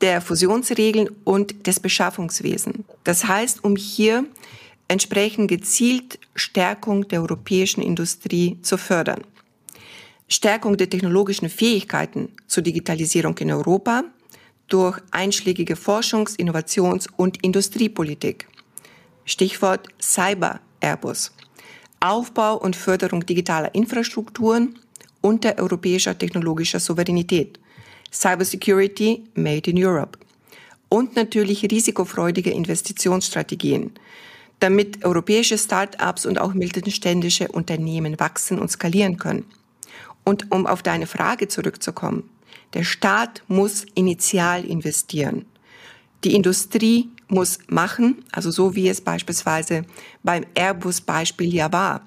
der 0.00 0.20
Fusionsregeln 0.22 1.10
und 1.24 1.66
des 1.66 1.80
Beschaffungswesens. 1.80 2.78
Das 3.04 3.26
heißt, 3.26 3.62
um 3.62 3.76
hier 3.76 4.24
entsprechend 4.88 5.48
gezielt 5.48 6.18
Stärkung 6.34 7.08
der 7.08 7.20
europäischen 7.20 7.82
Industrie 7.82 8.58
zu 8.62 8.78
fördern. 8.78 9.22
Stärkung 10.28 10.76
der 10.76 10.88
technologischen 10.88 11.50
Fähigkeiten 11.50 12.30
zur 12.46 12.62
Digitalisierung 12.62 13.36
in 13.38 13.52
Europa 13.52 14.04
durch 14.68 14.98
einschlägige 15.10 15.74
Forschungs-, 15.74 16.38
Innovations- 16.38 17.08
und 17.16 17.42
Industriepolitik. 17.44 18.48
Stichwort 19.24 19.88
Cyber 20.00 20.60
Airbus. 20.80 21.35
Aufbau 22.00 22.56
und 22.56 22.76
Förderung 22.76 23.24
digitaler 23.24 23.74
Infrastrukturen 23.74 24.78
unter 25.20 25.58
europäischer 25.58 26.16
technologischer 26.16 26.80
Souveränität. 26.80 27.58
Cybersecurity 28.12 29.24
Made 29.34 29.70
in 29.70 29.84
Europe. 29.84 30.18
Und 30.88 31.16
natürlich 31.16 31.64
risikofreudige 31.64 32.50
Investitionsstrategien, 32.50 33.92
damit 34.60 35.04
europäische 35.04 35.58
Start-ups 35.58 36.26
und 36.26 36.38
auch 36.38 36.54
mittelständische 36.54 37.48
Unternehmen 37.48 38.18
wachsen 38.20 38.58
und 38.58 38.70
skalieren 38.70 39.16
können. 39.18 39.44
Und 40.24 40.50
um 40.52 40.66
auf 40.66 40.82
deine 40.82 41.06
Frage 41.06 41.48
zurückzukommen, 41.48 42.28
der 42.74 42.84
Staat 42.84 43.42
muss 43.48 43.84
initial 43.94 44.64
investieren. 44.64 45.44
Die 46.24 46.34
Industrie 46.34 47.08
muss 47.28 47.58
machen, 47.68 48.24
also 48.32 48.50
so 48.50 48.74
wie 48.74 48.88
es 48.88 49.00
beispielsweise 49.00 49.84
beim 50.22 50.44
Airbus-Beispiel 50.54 51.52
ja 51.52 51.72
war, 51.72 52.02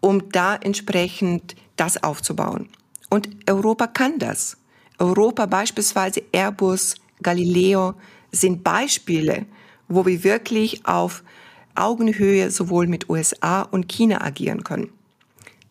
um 0.00 0.30
da 0.30 0.56
entsprechend 0.56 1.54
das 1.76 2.02
aufzubauen. 2.02 2.68
Und 3.08 3.28
Europa 3.48 3.86
kann 3.86 4.18
das. 4.18 4.56
Europa 4.98 5.46
beispielsweise 5.46 6.22
Airbus, 6.32 6.96
Galileo 7.22 7.94
sind 8.30 8.64
Beispiele, 8.64 9.46
wo 9.88 10.06
wir 10.06 10.24
wirklich 10.24 10.86
auf 10.86 11.22
Augenhöhe 11.74 12.50
sowohl 12.50 12.86
mit 12.86 13.08
USA 13.08 13.62
und 13.62 13.88
China 13.88 14.22
agieren 14.22 14.64
können. 14.64 14.90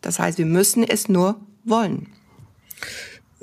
Das 0.00 0.18
heißt, 0.18 0.38
wir 0.38 0.46
müssen 0.46 0.82
es 0.82 1.08
nur 1.08 1.40
wollen. 1.64 2.08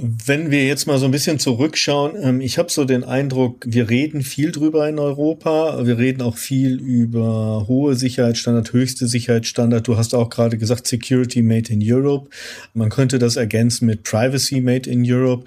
Wenn 0.01 0.49
wir 0.49 0.65
jetzt 0.65 0.87
mal 0.87 0.97
so 0.97 1.03
ein 1.03 1.11
bisschen 1.11 1.39
zurückschauen, 1.39 2.13
ähm, 2.21 2.39
ich 2.39 2.57
habe 2.57 2.71
so 2.71 2.85
den 2.85 3.03
Eindruck, 3.03 3.65
wir 3.67 3.89
reden 3.89 4.21
viel 4.21 4.53
drüber 4.53 4.87
in 4.87 4.97
Europa. 4.97 5.85
Wir 5.85 5.97
reden 5.97 6.21
auch 6.21 6.37
viel 6.37 6.79
über 6.79 7.65
hohe 7.67 7.95
Sicherheitsstandard, 7.95 8.71
höchste 8.71 9.07
Sicherheitsstandard. 9.07 9.85
Du 9.85 9.97
hast 9.97 10.15
auch 10.15 10.29
gerade 10.29 10.57
gesagt, 10.57 10.87
Security 10.87 11.41
Made 11.41 11.73
in 11.73 11.81
Europe. 11.83 12.29
Man 12.73 12.87
könnte 12.87 13.19
das 13.19 13.35
ergänzen 13.35 13.87
mit 13.87 14.03
Privacy 14.03 14.61
Made 14.61 14.89
in 14.89 15.03
Europe. 15.05 15.43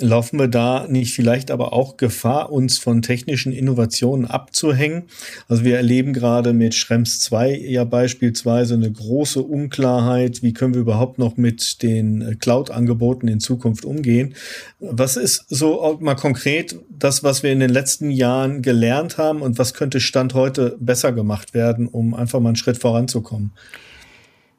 Laufen 0.00 0.38
wir 0.38 0.48
da 0.48 0.86
nicht 0.88 1.12
vielleicht 1.12 1.50
aber 1.50 1.72
auch 1.72 1.96
Gefahr, 1.96 2.52
uns 2.52 2.78
von 2.78 3.02
technischen 3.02 3.52
Innovationen 3.52 4.26
abzuhängen? 4.26 5.04
Also 5.48 5.64
wir 5.64 5.76
erleben 5.76 6.12
gerade 6.12 6.52
mit 6.52 6.74
Schrems 6.74 7.18
2 7.20 7.56
ja 7.56 7.84
beispielsweise 7.84 8.74
eine 8.74 8.90
große 8.90 9.42
Unklarheit. 9.42 10.42
Wie 10.42 10.52
können 10.52 10.74
wir 10.74 10.80
überhaupt 10.80 11.18
noch 11.18 11.36
mit 11.36 11.82
den 11.82 12.38
Cloud-Angeboten 12.38 13.26
in 13.26 13.40
Zukunft 13.40 13.84
umgehen? 13.84 14.34
Was 14.78 15.16
ist 15.16 15.46
so 15.48 15.98
mal 16.00 16.14
konkret 16.14 16.76
das, 16.88 17.24
was 17.24 17.42
wir 17.42 17.50
in 17.50 17.60
den 17.60 17.70
letzten 17.70 18.10
Jahren 18.10 18.62
gelernt 18.62 19.18
haben 19.18 19.42
und 19.42 19.58
was 19.58 19.74
könnte 19.74 20.00
Stand 20.00 20.34
heute 20.34 20.76
besser 20.78 21.12
gemacht 21.12 21.54
werden, 21.54 21.88
um 21.88 22.14
einfach 22.14 22.38
mal 22.38 22.50
einen 22.50 22.56
Schritt 22.56 22.78
voranzukommen? 22.78 23.52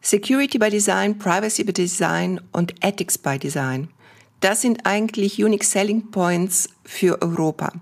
Security 0.02 0.58
by 0.58 0.70
Design, 0.70 1.18
Privacy 1.18 1.64
by 1.64 1.74
Design 1.74 2.40
und 2.52 2.74
Ethics 2.82 3.18
by 3.18 3.38
Design. 3.38 3.90
Das 4.40 4.62
sind 4.62 4.86
eigentlich 4.86 5.44
Unique 5.44 5.64
Selling 5.64 6.12
Points 6.12 6.70
für 6.86 7.22
Europa. 7.22 7.74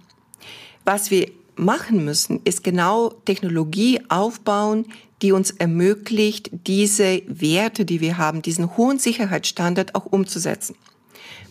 Was 0.85 1.11
wir 1.11 1.29
machen 1.55 2.03
müssen, 2.03 2.41
ist 2.45 2.63
genau 2.63 3.09
Technologie 3.25 4.01
aufbauen, 4.09 4.85
die 5.21 5.31
uns 5.31 5.51
ermöglicht, 5.51 6.49
diese 6.51 7.23
Werte, 7.27 7.85
die 7.85 8.01
wir 8.01 8.17
haben, 8.17 8.41
diesen 8.41 8.77
hohen 8.77 8.99
Sicherheitsstandard 8.99 9.95
auch 9.95 10.05
umzusetzen. 10.05 10.75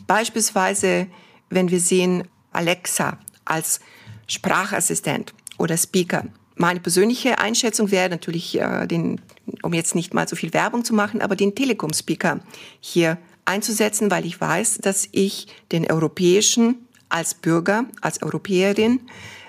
Beispielsweise, 0.06 1.08
wenn 1.50 1.70
wir 1.70 1.80
sehen 1.80 2.24
Alexa 2.52 3.18
als 3.44 3.80
Sprachassistent 4.28 5.34
oder 5.58 5.76
Speaker. 5.76 6.26
Meine 6.54 6.80
persönliche 6.80 7.38
Einschätzung 7.38 7.90
wäre 7.90 8.08
natürlich, 8.08 8.58
äh, 8.58 8.86
den, 8.86 9.20
um 9.62 9.72
jetzt 9.74 9.94
nicht 9.94 10.14
mal 10.14 10.26
so 10.26 10.36
viel 10.36 10.52
Werbung 10.54 10.84
zu 10.84 10.94
machen, 10.94 11.20
aber 11.20 11.36
den 11.36 11.54
Telekom-Speaker 11.54 12.40
hier 12.80 13.18
einzusetzen, 13.46 14.10
weil 14.10 14.26
ich 14.26 14.40
weiß, 14.40 14.78
dass 14.82 15.08
ich 15.12 15.46
den 15.72 15.90
Europäischen 15.90 16.86
als 17.08 17.34
Bürger, 17.34 17.86
als 18.00 18.22
Europäerin 18.22 19.00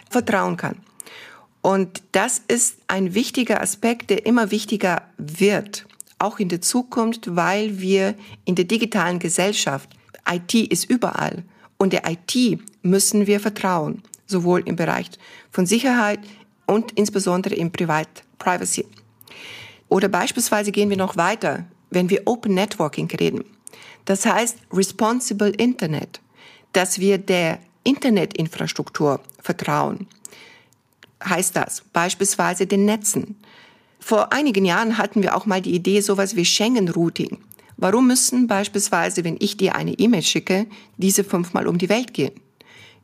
vertrauen 0.09 0.57
kann. 0.57 0.77
Und 1.61 2.01
das 2.13 2.41
ist 2.47 2.77
ein 2.87 3.13
wichtiger 3.13 3.61
Aspekt, 3.61 4.09
der 4.09 4.25
immer 4.25 4.51
wichtiger 4.51 5.01
wird, 5.17 5.85
auch 6.19 6.39
in 6.39 6.49
der 6.49 6.61
Zukunft, 6.61 7.35
weil 7.35 7.79
wir 7.79 8.15
in 8.45 8.55
der 8.55 8.65
digitalen 8.65 9.19
Gesellschaft, 9.19 9.89
IT 10.29 10.53
ist 10.53 10.89
überall 10.89 11.43
und 11.77 11.93
der 11.93 12.03
IT 12.09 12.59
müssen 12.83 13.27
wir 13.27 13.39
vertrauen, 13.39 14.03
sowohl 14.25 14.61
im 14.65 14.75
Bereich 14.75 15.09
von 15.51 15.65
Sicherheit 15.65 16.19
und 16.65 16.91
insbesondere 16.93 17.55
im 17.55 17.71
Privat 17.71 18.07
Privacy. 18.39 18.85
Oder 19.89 20.09
beispielsweise 20.09 20.71
gehen 20.71 20.89
wir 20.89 20.97
noch 20.97 21.15
weiter, 21.17 21.65
wenn 21.89 22.09
wir 22.09 22.23
Open 22.25 22.53
Networking 22.53 23.09
reden. 23.11 23.45
Das 24.05 24.25
heißt 24.25 24.57
Responsible 24.71 25.49
Internet, 25.49 26.21
dass 26.73 26.99
wir 26.99 27.17
der 27.17 27.59
Internetinfrastruktur 27.83 29.21
vertrauen. 29.41 30.07
Heißt 31.23 31.55
das 31.55 31.83
beispielsweise 31.93 32.67
den 32.67 32.85
Netzen. 32.85 33.37
Vor 33.99 34.31
einigen 34.31 34.65
Jahren 34.65 34.97
hatten 34.97 35.23
wir 35.23 35.35
auch 35.35 35.45
mal 35.45 35.61
die 35.61 35.73
Idee 35.73 36.01
sowas 36.01 36.35
wie 36.35 36.45
Schengen-Routing. 36.45 37.39
Warum 37.77 38.07
müssen 38.07 38.47
beispielsweise, 38.47 39.23
wenn 39.23 39.37
ich 39.39 39.57
dir 39.57 39.75
eine 39.75 39.93
E-Mail 39.93 40.23
schicke, 40.23 40.67
diese 40.97 41.23
fünfmal 41.23 41.67
um 41.67 41.77
die 41.77 41.89
Welt 41.89 42.13
gehen? 42.13 42.33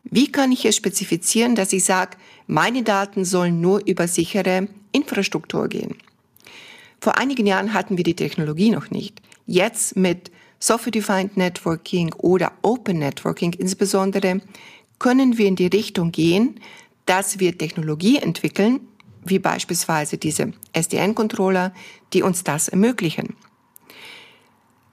Wie 0.03 0.31
kann 0.31 0.51
ich 0.51 0.65
es 0.65 0.75
spezifizieren, 0.75 1.55
dass 1.55 1.73
ich 1.73 1.85
sage, 1.85 2.17
meine 2.47 2.83
Daten 2.83 3.23
sollen 3.23 3.61
nur 3.61 3.85
über 3.85 4.07
sichere 4.07 4.67
Infrastruktur 4.91 5.67
gehen? 5.67 5.95
Vor 6.99 7.17
einigen 7.17 7.45
Jahren 7.45 7.73
hatten 7.73 7.97
wir 7.97 8.03
die 8.03 8.15
Technologie 8.15 8.71
noch 8.71 8.89
nicht. 8.89 9.21
Jetzt 9.45 9.95
mit 9.95 10.31
Software-Defined 10.63 11.35
Networking 11.35 12.13
oder 12.13 12.53
Open 12.61 12.99
Networking 12.99 13.51
insbesondere, 13.51 14.39
können 14.97 15.37
wir 15.37 15.47
in 15.47 15.57
die 15.57 15.67
Richtung 15.67 16.13
gehen, 16.13 16.57
dass 17.05 17.39
wir 17.39 17.57
Technologie 17.57 18.15
entwickeln, 18.15 18.79
wie 19.25 19.39
beispielsweise 19.39 20.17
diese 20.17 20.53
SDN-Controller, 20.71 21.73
die 22.13 22.23
uns 22.23 22.45
das 22.45 22.69
ermöglichen. 22.69 23.35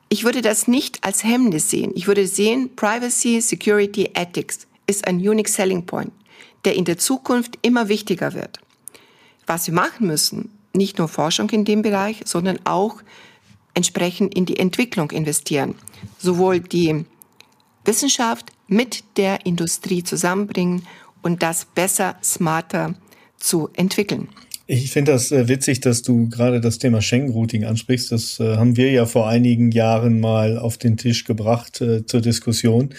Ich 0.09 0.25
würde 0.25 0.43
das 0.43 0.67
nicht 0.67 1.05
als 1.05 1.23
Hemmnis 1.23 1.71
sehen. 1.71 1.93
Ich 1.95 2.09
würde 2.09 2.27
sehen, 2.27 2.75
Privacy, 2.75 3.41
Security, 3.41 4.11
Ethics 4.15 4.67
ist 4.89 5.07
ein 5.07 5.19
Unique 5.19 5.49
Selling 5.49 5.87
Point, 5.87 6.11
der 6.65 6.75
in 6.75 6.85
der 6.85 6.99
Zukunft 6.99 7.61
immer 7.63 7.89
wichtiger 7.89 8.35
wird. 8.35 8.59
Was 9.47 9.69
wir 9.69 9.75
machen 9.75 10.09
müssen, 10.09 10.51
nicht 10.73 10.99
nur 10.99 11.07
Forschung 11.07 11.49
in 11.51 11.65
dem 11.65 11.83
Bereich, 11.83 12.23
sondern 12.25 12.59
auch 12.65 12.97
entsprechend 13.75 14.35
in 14.35 14.47
die 14.47 14.59
Entwicklung 14.59 15.11
investieren. 15.11 15.75
Sowohl 16.19 16.61
die 16.61 17.05
Wissenschaft 17.85 18.53
mit 18.69 19.05
der 19.17 19.47
Industrie 19.47 20.03
zusammenbringen 20.03 20.87
und 21.23 21.43
das 21.43 21.65
besser, 21.65 22.17
smarter 22.23 22.95
zu 23.39 23.69
entwickeln. 23.75 24.29
Ich 24.73 24.93
finde 24.93 25.11
das 25.11 25.33
äh, 25.33 25.49
witzig, 25.49 25.81
dass 25.81 26.03
du 26.03 26.29
gerade 26.29 26.61
das 26.61 26.79
Thema 26.79 27.03
Schengen-Routing 27.03 27.65
ansprichst. 27.65 28.13
Das 28.13 28.39
äh, 28.39 28.57
haben 28.57 28.77
wir 28.77 28.93
ja 28.93 29.05
vor 29.05 29.29
einigen 29.29 29.73
Jahren 29.73 30.21
mal 30.21 30.59
auf 30.59 30.79
den 30.79 30.97
Tisch 30.97 31.25
gebracht 31.25 31.81
äh, 31.81 32.07
zur 32.07 32.21
Diskussion. 32.21 32.91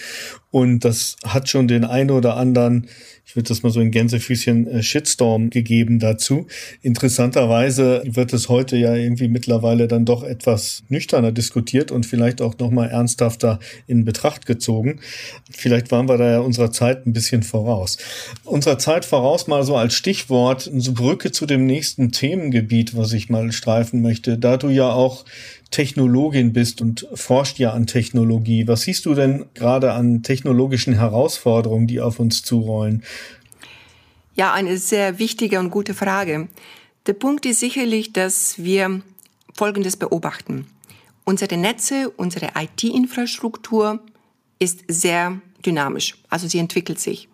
Und 0.52 0.84
das 0.84 1.16
hat 1.24 1.48
schon 1.48 1.66
den 1.66 1.84
einen 1.84 2.12
oder 2.12 2.36
anderen 2.36 2.86
ich 3.24 3.36
würde 3.36 3.48
das 3.48 3.62
mal 3.62 3.70
so 3.70 3.80
in 3.80 3.90
Gänsefüßchen 3.90 4.66
äh, 4.66 4.82
Shitstorm 4.82 5.50
gegeben 5.50 5.98
dazu. 5.98 6.46
Interessanterweise 6.82 8.02
wird 8.04 8.32
es 8.32 8.48
heute 8.48 8.76
ja 8.76 8.94
irgendwie 8.94 9.28
mittlerweile 9.28 9.88
dann 9.88 10.04
doch 10.04 10.22
etwas 10.22 10.82
nüchterner 10.88 11.32
diskutiert 11.32 11.90
und 11.90 12.04
vielleicht 12.04 12.42
auch 12.42 12.58
noch 12.58 12.70
mal 12.70 12.88
ernsthafter 12.88 13.58
in 13.86 14.04
Betracht 14.04 14.44
gezogen. 14.44 15.00
Vielleicht 15.50 15.90
waren 15.90 16.08
wir 16.08 16.18
da 16.18 16.30
ja 16.30 16.38
unserer 16.40 16.72
Zeit 16.72 17.06
ein 17.06 17.12
bisschen 17.12 17.42
voraus. 17.42 17.96
Unserer 18.44 18.78
Zeit 18.78 19.04
voraus 19.04 19.46
mal 19.46 19.64
so 19.64 19.76
als 19.76 19.94
Stichwort, 19.94 20.68
eine 20.68 20.82
Brücke 20.82 21.32
zu 21.32 21.46
dem 21.46 21.64
nächsten 21.64 22.12
Themengebiet, 22.12 22.96
was 22.96 23.12
ich 23.12 23.30
mal 23.30 23.52
streifen 23.52 24.02
möchte. 24.02 24.36
Da 24.36 24.56
du 24.56 24.68
ja 24.68 24.92
auch 24.92 25.24
Technologin 25.72 26.52
bist 26.52 26.80
und 26.80 27.08
forscht 27.14 27.58
ja 27.58 27.72
an 27.72 27.88
Technologie. 27.88 28.68
Was 28.68 28.82
siehst 28.82 29.04
du 29.06 29.14
denn 29.14 29.46
gerade 29.54 29.92
an 29.92 30.22
technologischen 30.22 30.94
Herausforderungen, 30.94 31.88
die 31.88 32.00
auf 32.00 32.20
uns 32.20 32.42
zurollen? 32.42 33.02
Ja, 34.36 34.52
eine 34.52 34.78
sehr 34.78 35.18
wichtige 35.18 35.58
und 35.58 35.70
gute 35.70 35.94
Frage. 35.94 36.48
Der 37.06 37.14
Punkt 37.14 37.44
ist 37.44 37.60
sicherlich, 37.60 38.12
dass 38.12 38.62
wir 38.62 39.02
Folgendes 39.52 39.96
beobachten. 39.96 40.66
Unsere 41.24 41.56
Netze, 41.56 42.10
unsere 42.16 42.50
IT-Infrastruktur 42.54 44.00
ist 44.58 44.84
sehr 44.88 45.40
dynamisch, 45.64 46.14
also 46.28 46.48
sie 46.48 46.58
entwickelt 46.58 47.00
sich. 47.00 47.28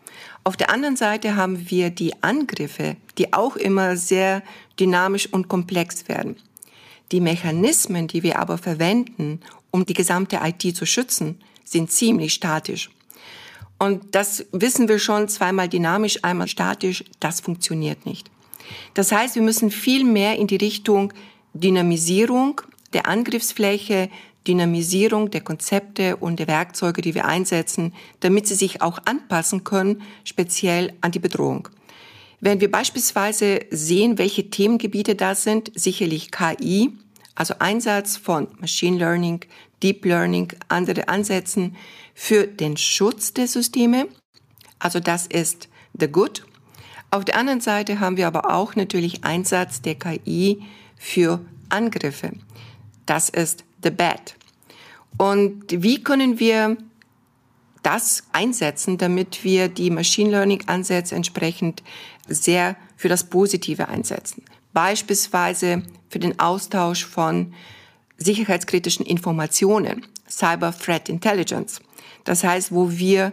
Auf 0.44 0.56
der 0.56 0.70
anderen 0.70 0.96
Seite 0.96 1.36
haben 1.36 1.70
wir 1.70 1.90
die 1.90 2.22
Angriffe, 2.22 2.96
die 3.18 3.32
auch 3.32 3.56
immer 3.56 3.96
sehr 3.96 4.42
dynamisch 4.80 5.26
und 5.32 5.48
komplex 5.48 6.08
werden. 6.08 6.36
Die 7.12 7.20
Mechanismen, 7.20 8.06
die 8.06 8.22
wir 8.22 8.38
aber 8.38 8.58
verwenden, 8.58 9.40
um 9.70 9.86
die 9.86 9.94
gesamte 9.94 10.40
IT 10.42 10.76
zu 10.76 10.86
schützen, 10.86 11.40
sind 11.64 11.90
ziemlich 11.90 12.34
statisch. 12.34 12.90
Und 13.78 14.14
das 14.14 14.44
wissen 14.52 14.88
wir 14.88 14.98
schon, 14.98 15.28
zweimal 15.28 15.68
dynamisch, 15.68 16.24
einmal 16.24 16.48
statisch, 16.48 17.04
das 17.20 17.40
funktioniert 17.40 18.06
nicht. 18.06 18.30
Das 18.94 19.12
heißt, 19.12 19.36
wir 19.36 19.42
müssen 19.42 19.70
viel 19.70 20.04
mehr 20.04 20.36
in 20.36 20.46
die 20.46 20.56
Richtung 20.56 21.12
Dynamisierung 21.54 22.60
der 22.92 23.06
Angriffsfläche, 23.06 24.10
Dynamisierung 24.46 25.30
der 25.30 25.42
Konzepte 25.42 26.16
und 26.16 26.38
der 26.38 26.48
Werkzeuge, 26.48 27.02
die 27.02 27.14
wir 27.14 27.26
einsetzen, 27.26 27.94
damit 28.20 28.46
sie 28.46 28.54
sich 28.54 28.82
auch 28.82 28.98
anpassen 29.04 29.64
können, 29.64 30.02
speziell 30.24 30.94
an 31.00 31.12
die 31.12 31.18
Bedrohung. 31.18 31.68
Wenn 32.40 32.60
wir 32.60 32.70
beispielsweise 32.70 33.60
sehen, 33.70 34.18
welche 34.18 34.48
Themengebiete 34.48 35.14
das 35.14 35.42
sind, 35.42 35.72
sicherlich 35.74 36.30
KI, 36.30 36.92
also 37.34 37.54
Einsatz 37.58 38.16
von 38.16 38.48
Machine 38.60 38.98
Learning, 38.98 39.40
Deep 39.82 40.04
Learning, 40.04 40.52
andere 40.68 41.08
Ansätzen 41.08 41.76
für 42.14 42.46
den 42.46 42.76
Schutz 42.76 43.32
der 43.32 43.48
Systeme. 43.48 44.08
Also 44.78 45.00
das 45.00 45.26
ist 45.26 45.68
the 45.98 46.08
good. 46.08 46.44
Auf 47.10 47.24
der 47.24 47.36
anderen 47.36 47.60
Seite 47.60 48.00
haben 48.00 48.16
wir 48.16 48.26
aber 48.26 48.54
auch 48.54 48.76
natürlich 48.76 49.24
Einsatz 49.24 49.82
der 49.82 49.94
KI 49.94 50.62
für 50.96 51.40
Angriffe. 51.68 52.32
Das 53.06 53.28
ist 53.28 53.64
the 53.82 53.90
bad. 53.90 54.34
Und 55.16 55.64
wie 55.68 56.02
können 56.02 56.38
wir 56.38 56.76
das 57.88 58.24
einsetzen, 58.32 58.98
damit 58.98 59.44
wir 59.44 59.68
die 59.68 59.90
Machine 59.90 60.30
Learning 60.30 60.62
Ansätze 60.66 61.14
entsprechend 61.14 61.82
sehr 62.28 62.76
für 62.96 63.08
das 63.08 63.24
Positive 63.24 63.88
einsetzen? 63.88 64.44
Beispielsweise 64.74 65.82
für 66.10 66.18
den 66.18 66.38
Austausch 66.38 67.06
von 67.06 67.54
sicherheitskritischen 68.18 69.06
Informationen, 69.06 70.06
Cyber 70.28 70.76
Threat 70.78 71.08
Intelligence. 71.08 71.80
Das 72.24 72.44
heißt, 72.44 72.72
wo 72.72 72.90
wir 72.90 73.32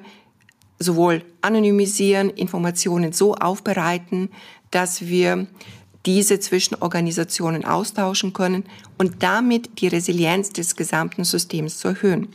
sowohl 0.79 1.25
anonymisieren, 1.41 2.29
Informationen 2.29 3.11
so 3.11 3.35
aufbereiten, 3.35 4.29
dass 4.71 5.01
wir 5.01 5.47
diese 6.05 6.39
zwischen 6.39 6.75
Organisationen 6.75 7.65
austauschen 7.65 8.31
können 8.31 8.63
und 8.97 9.21
damit 9.21 9.81
die 9.81 9.87
Resilienz 9.87 10.51
des 10.51 10.77
gesamten 10.77 11.25
Systems 11.25 11.79
zu 11.79 11.89
erhöhen. 11.89 12.29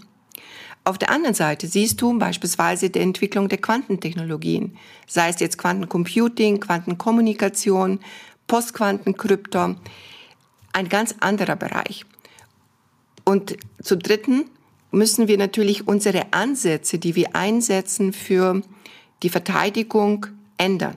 Auf 0.84 0.98
der 0.98 1.10
anderen 1.10 1.34
Seite 1.34 1.66
siehst 1.66 2.00
du 2.00 2.18
beispielsweise 2.18 2.90
die 2.90 3.00
Entwicklung 3.00 3.48
der 3.48 3.58
Quantentechnologien, 3.58 4.76
sei 5.06 5.28
es 5.28 5.40
jetzt 5.40 5.58
Quantencomputing, 5.58 6.60
Quantenkommunikation, 6.60 8.00
Postquantenkrypto, 8.46 9.76
ein 10.72 10.88
ganz 10.88 11.14
anderer 11.20 11.56
Bereich. 11.56 12.06
Und 13.24 13.56
zu 13.82 13.96
dritten 13.96 14.46
müssen 14.90 15.28
wir 15.28 15.36
natürlich 15.36 15.86
unsere 15.86 16.32
Ansätze, 16.32 16.98
die 16.98 17.14
wir 17.14 17.36
einsetzen 17.36 18.12
für 18.12 18.62
die 19.22 19.28
Verteidigung, 19.28 20.26
ändern. 20.56 20.96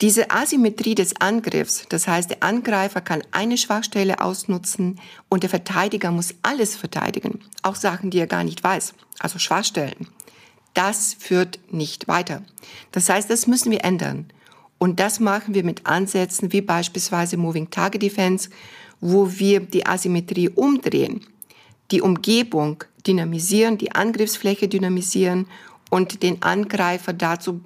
Diese 0.00 0.30
Asymmetrie 0.30 0.94
des 0.94 1.20
Angriffs, 1.20 1.84
das 1.88 2.06
heißt, 2.06 2.30
der 2.30 2.44
Angreifer 2.44 3.00
kann 3.00 3.24
eine 3.32 3.58
Schwachstelle 3.58 4.20
ausnutzen 4.20 5.00
und 5.28 5.42
der 5.42 5.50
Verteidiger 5.50 6.12
muss 6.12 6.36
alles 6.42 6.76
verteidigen, 6.76 7.40
auch 7.62 7.74
Sachen, 7.74 8.10
die 8.10 8.20
er 8.20 8.28
gar 8.28 8.44
nicht 8.44 8.62
weiß, 8.62 8.94
also 9.18 9.40
Schwachstellen. 9.40 10.06
Das 10.72 11.16
führt 11.18 11.58
nicht 11.72 12.06
weiter. 12.06 12.44
Das 12.92 13.08
heißt, 13.08 13.28
das 13.28 13.48
müssen 13.48 13.72
wir 13.72 13.84
ändern. 13.84 14.26
Und 14.78 15.00
das 15.00 15.18
machen 15.18 15.54
wir 15.54 15.64
mit 15.64 15.86
Ansätzen 15.86 16.52
wie 16.52 16.60
beispielsweise 16.60 17.36
Moving 17.36 17.68
Target 17.70 18.02
Defense, 18.02 18.50
wo 19.00 19.28
wir 19.28 19.58
die 19.58 19.84
Asymmetrie 19.84 20.48
umdrehen, 20.48 21.26
die 21.90 22.02
Umgebung 22.02 22.84
dynamisieren, 23.04 23.78
die 23.78 23.90
Angriffsfläche 23.90 24.68
dynamisieren 24.68 25.48
und 25.90 26.22
den 26.22 26.40
Angreifer 26.42 27.12
dazu 27.12 27.62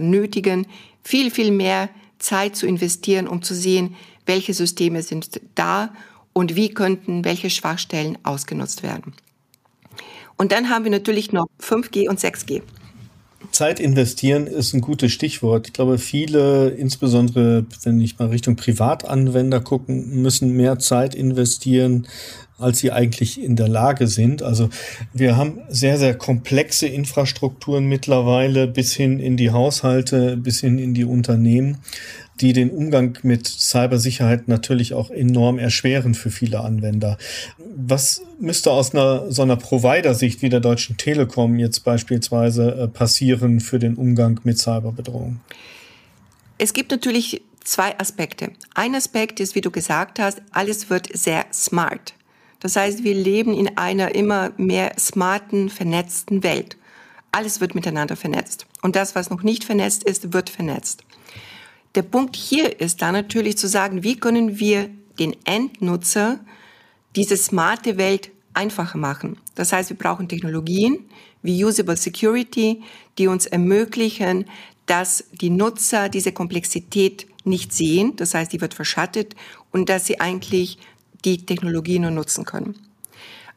nötigen, 0.00 0.66
viel, 1.02 1.30
viel 1.30 1.50
mehr 1.50 1.88
Zeit 2.18 2.56
zu 2.56 2.66
investieren, 2.66 3.28
um 3.28 3.42
zu 3.42 3.54
sehen, 3.54 3.94
welche 4.26 4.54
Systeme 4.54 5.02
sind 5.02 5.40
da 5.54 5.92
und 6.32 6.56
wie 6.56 6.70
könnten 6.70 7.24
welche 7.24 7.50
Schwachstellen 7.50 8.18
ausgenutzt 8.22 8.82
werden. 8.82 9.12
Und 10.36 10.52
dann 10.52 10.68
haben 10.68 10.84
wir 10.84 10.90
natürlich 10.90 11.32
noch 11.32 11.46
5G 11.60 12.08
und 12.08 12.18
6G. 12.18 12.62
Zeit 13.52 13.78
investieren 13.78 14.46
ist 14.48 14.74
ein 14.74 14.80
gutes 14.80 15.12
Stichwort. 15.12 15.68
Ich 15.68 15.72
glaube, 15.72 15.98
viele, 15.98 16.70
insbesondere 16.70 17.64
wenn 17.84 18.00
ich 18.00 18.18
mal 18.18 18.28
Richtung 18.28 18.56
Privatanwender 18.56 19.60
gucken, 19.60 20.22
müssen 20.22 20.50
mehr 20.56 20.78
Zeit 20.80 21.14
investieren, 21.14 22.08
als 22.58 22.78
sie 22.78 22.92
eigentlich 22.92 23.42
in 23.42 23.56
der 23.56 23.68
Lage 23.68 24.06
sind. 24.06 24.42
Also 24.42 24.68
wir 25.12 25.36
haben 25.36 25.60
sehr, 25.68 25.98
sehr 25.98 26.14
komplexe 26.14 26.86
Infrastrukturen 26.86 27.86
mittlerweile 27.86 28.66
bis 28.68 28.94
hin 28.94 29.18
in 29.18 29.36
die 29.36 29.50
Haushalte, 29.50 30.36
bis 30.36 30.60
hin 30.60 30.78
in 30.78 30.94
die 30.94 31.04
Unternehmen, 31.04 31.78
die 32.40 32.52
den 32.52 32.70
Umgang 32.70 33.18
mit 33.22 33.46
Cybersicherheit 33.46 34.48
natürlich 34.48 34.94
auch 34.94 35.10
enorm 35.10 35.58
erschweren 35.58 36.14
für 36.14 36.30
viele 36.30 36.60
Anwender. 36.60 37.16
Was 37.76 38.22
müsste 38.40 38.70
aus 38.70 38.94
einer 38.94 39.30
so 39.30 39.42
einer 39.42 39.56
Provider-Sicht 39.56 40.42
wie 40.42 40.48
der 40.48 40.60
Deutschen 40.60 40.96
Telekom 40.96 41.58
jetzt 41.58 41.80
beispielsweise 41.80 42.70
äh, 42.72 42.88
passieren 42.88 43.60
für 43.60 43.78
den 43.78 43.94
Umgang 43.94 44.40
mit 44.44 44.58
Cyberbedrohungen? 44.58 45.40
Es 46.58 46.72
gibt 46.72 46.90
natürlich 46.90 47.42
zwei 47.64 47.98
Aspekte. 47.98 48.52
Ein 48.74 48.94
Aspekt 48.94 49.40
ist, 49.40 49.54
wie 49.54 49.60
du 49.60 49.70
gesagt 49.70 50.18
hast, 50.18 50.42
alles 50.52 50.90
wird 50.90 51.08
sehr 51.16 51.46
smart. 51.52 52.14
Das 52.64 52.76
heißt, 52.76 53.04
wir 53.04 53.12
leben 53.12 53.52
in 53.52 53.76
einer 53.76 54.14
immer 54.14 54.52
mehr 54.56 54.94
smarten, 54.98 55.68
vernetzten 55.68 56.42
Welt. 56.42 56.78
Alles 57.30 57.60
wird 57.60 57.74
miteinander 57.74 58.16
vernetzt. 58.16 58.64
Und 58.80 58.96
das, 58.96 59.14
was 59.14 59.28
noch 59.28 59.42
nicht 59.42 59.64
vernetzt 59.64 60.02
ist, 60.02 60.32
wird 60.32 60.48
vernetzt. 60.48 61.04
Der 61.94 62.00
Punkt 62.00 62.36
hier 62.36 62.80
ist 62.80 63.02
dann 63.02 63.12
natürlich 63.12 63.58
zu 63.58 63.68
sagen, 63.68 64.02
wie 64.02 64.16
können 64.16 64.58
wir 64.58 64.88
den 65.18 65.36
Endnutzer 65.44 66.40
diese 67.14 67.36
smarte 67.36 67.98
Welt 67.98 68.30
einfacher 68.54 68.96
machen. 68.96 69.36
Das 69.56 69.74
heißt, 69.74 69.90
wir 69.90 69.98
brauchen 69.98 70.30
Technologien 70.30 71.04
wie 71.42 71.62
Usable 71.62 71.98
Security, 71.98 72.82
die 73.18 73.26
uns 73.26 73.44
ermöglichen, 73.44 74.46
dass 74.86 75.24
die 75.32 75.50
Nutzer 75.50 76.08
diese 76.08 76.32
Komplexität 76.32 77.26
nicht 77.44 77.74
sehen. 77.74 78.16
Das 78.16 78.32
heißt, 78.32 78.54
die 78.54 78.62
wird 78.62 78.72
verschattet 78.72 79.36
und 79.70 79.90
dass 79.90 80.06
sie 80.06 80.18
eigentlich 80.18 80.78
die 81.24 81.44
Technologie 81.44 81.98
nur 81.98 82.10
nutzen 82.10 82.44
können. 82.44 82.74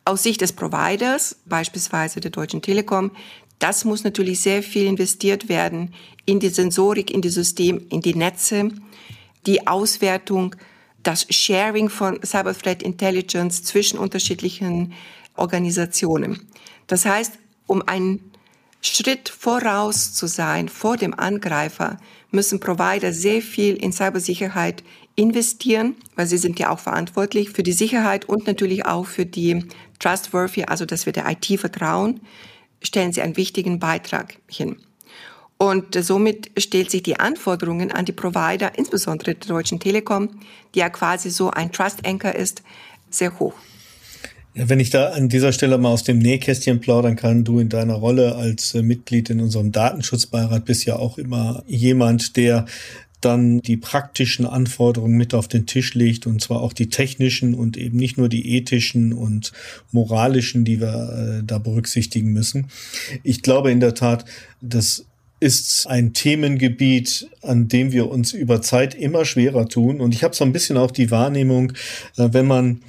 Aus 0.05 0.23
Sicht 0.23 0.41
des 0.41 0.53
Providers, 0.53 1.37
beispielsweise 1.45 2.19
der 2.19 2.31
Deutschen 2.31 2.61
Telekom, 2.61 3.11
das 3.59 3.85
muss 3.85 4.03
natürlich 4.03 4.39
sehr 4.39 4.63
viel 4.63 4.85
investiert 4.85 5.49
werden 5.49 5.93
in 6.25 6.39
die 6.39 6.49
Sensorik, 6.49 7.11
in 7.11 7.21
die 7.21 7.29
System, 7.29 7.85
in 7.89 8.01
die 8.01 8.15
Netze, 8.15 8.69
die 9.45 9.67
Auswertung, 9.67 10.55
das 11.03 11.25
Sharing 11.29 11.89
von 11.89 12.19
Cyber 12.23 12.53
Threat 12.53 12.83
Intelligence 12.83 13.63
zwischen 13.63 13.97
unterschiedlichen 13.97 14.93
Organisationen. 15.35 16.47
Das 16.87 17.05
heißt, 17.05 17.39
um 17.65 17.81
einen 17.87 18.31
Schritt 18.81 19.29
voraus 19.29 20.13
zu 20.13 20.27
sein 20.27 20.69
vor 20.69 20.97
dem 20.97 21.13
Angreifer, 21.13 21.97
müssen 22.31 22.59
Provider 22.59 23.13
sehr 23.13 23.41
viel 23.41 23.75
in 23.75 23.91
Cybersicherheit 23.91 24.83
investieren, 25.17 25.95
weil 26.15 26.27
sie 26.27 26.37
sind 26.37 26.59
ja 26.59 26.69
auch 26.69 26.79
verantwortlich 26.79 27.49
für 27.49 27.63
die 27.63 27.73
Sicherheit 27.73 28.25
und 28.25 28.47
natürlich 28.47 28.85
auch 28.85 29.05
für 29.05 29.25
die 29.25 29.65
Trustworthy, 29.99 30.65
also 30.65 30.85
dass 30.85 31.05
wir 31.05 31.11
der 31.11 31.25
IT 31.29 31.59
vertrauen, 31.59 32.21
stellen 32.81 33.11
sie 33.11 33.21
einen 33.21 33.35
wichtigen 33.35 33.79
Beitrag 33.79 34.37
hin. 34.47 34.77
Und 35.57 35.95
somit 35.95 36.51
stellt 36.59 36.91
sich 36.91 37.01
die 37.01 37.19
Anforderungen 37.19 37.91
an 37.91 38.05
die 38.05 38.11
Provider, 38.11 38.77
insbesondere 38.77 39.33
der 39.33 39.47
Deutschen 39.47 39.79
Telekom, 39.79 40.29
die 40.75 40.79
ja 40.79 40.89
quasi 40.89 41.31
so 41.31 41.49
ein 41.49 41.71
Trust 41.71 42.05
Anchor 42.05 42.35
ist, 42.35 42.61
sehr 43.09 43.39
hoch. 43.39 43.55
Ja, 44.53 44.69
wenn 44.69 44.79
ich 44.79 44.91
da 44.91 45.09
an 45.09 45.29
dieser 45.29 45.51
Stelle 45.51 45.77
mal 45.79 45.89
aus 45.89 46.03
dem 46.03 46.19
Nähkästchen 46.19 46.79
plaudern 46.79 47.15
kann, 47.15 47.43
du 47.43 47.59
in 47.59 47.69
deiner 47.69 47.93
Rolle 47.95 48.35
als 48.35 48.73
äh, 48.75 48.81
Mitglied 48.81 49.29
in 49.29 49.39
unserem 49.39 49.71
Datenschutzbeirat 49.71 50.65
bist 50.65 50.85
ja 50.85 50.95
auch 50.95 51.17
immer 51.17 51.63
jemand, 51.67 52.37
der 52.37 52.65
dann 53.21 53.61
die 53.61 53.77
praktischen 53.77 54.45
Anforderungen 54.45 55.17
mit 55.17 55.33
auf 55.33 55.47
den 55.47 55.65
Tisch 55.65 55.95
legt 55.95 56.27
und 56.27 56.41
zwar 56.41 56.61
auch 56.61 56.73
die 56.73 56.89
technischen 56.89 57.55
und 57.55 57.75
eben 57.75 57.97
nicht 57.97 58.17
nur 58.17 58.29
die 58.29 58.55
ethischen 58.55 59.13
und 59.13 59.51
moralischen, 59.91 60.65
die 60.65 60.79
wir 60.79 61.39
äh, 61.39 61.43
da 61.43 61.57
berücksichtigen 61.57 62.31
müssen. 62.31 62.67
Ich 63.23 63.41
glaube 63.41 63.71
in 63.71 63.79
der 63.79 63.95
Tat, 63.95 64.25
das 64.61 65.05
ist 65.39 65.85
ein 65.87 66.13
Themengebiet, 66.13 67.29
an 67.41 67.67
dem 67.67 67.91
wir 67.91 68.09
uns 68.09 68.33
über 68.33 68.61
Zeit 68.61 68.95
immer 68.95 69.23
schwerer 69.25 69.67
tun. 69.67 70.01
Und 70.01 70.13
ich 70.13 70.23
habe 70.23 70.35
so 70.35 70.43
ein 70.43 70.53
bisschen 70.53 70.77
auch 70.77 70.91
die 70.91 71.11
Wahrnehmung, 71.11 71.73
äh, 72.17 72.29
wenn 72.31 72.47
man 72.47 72.81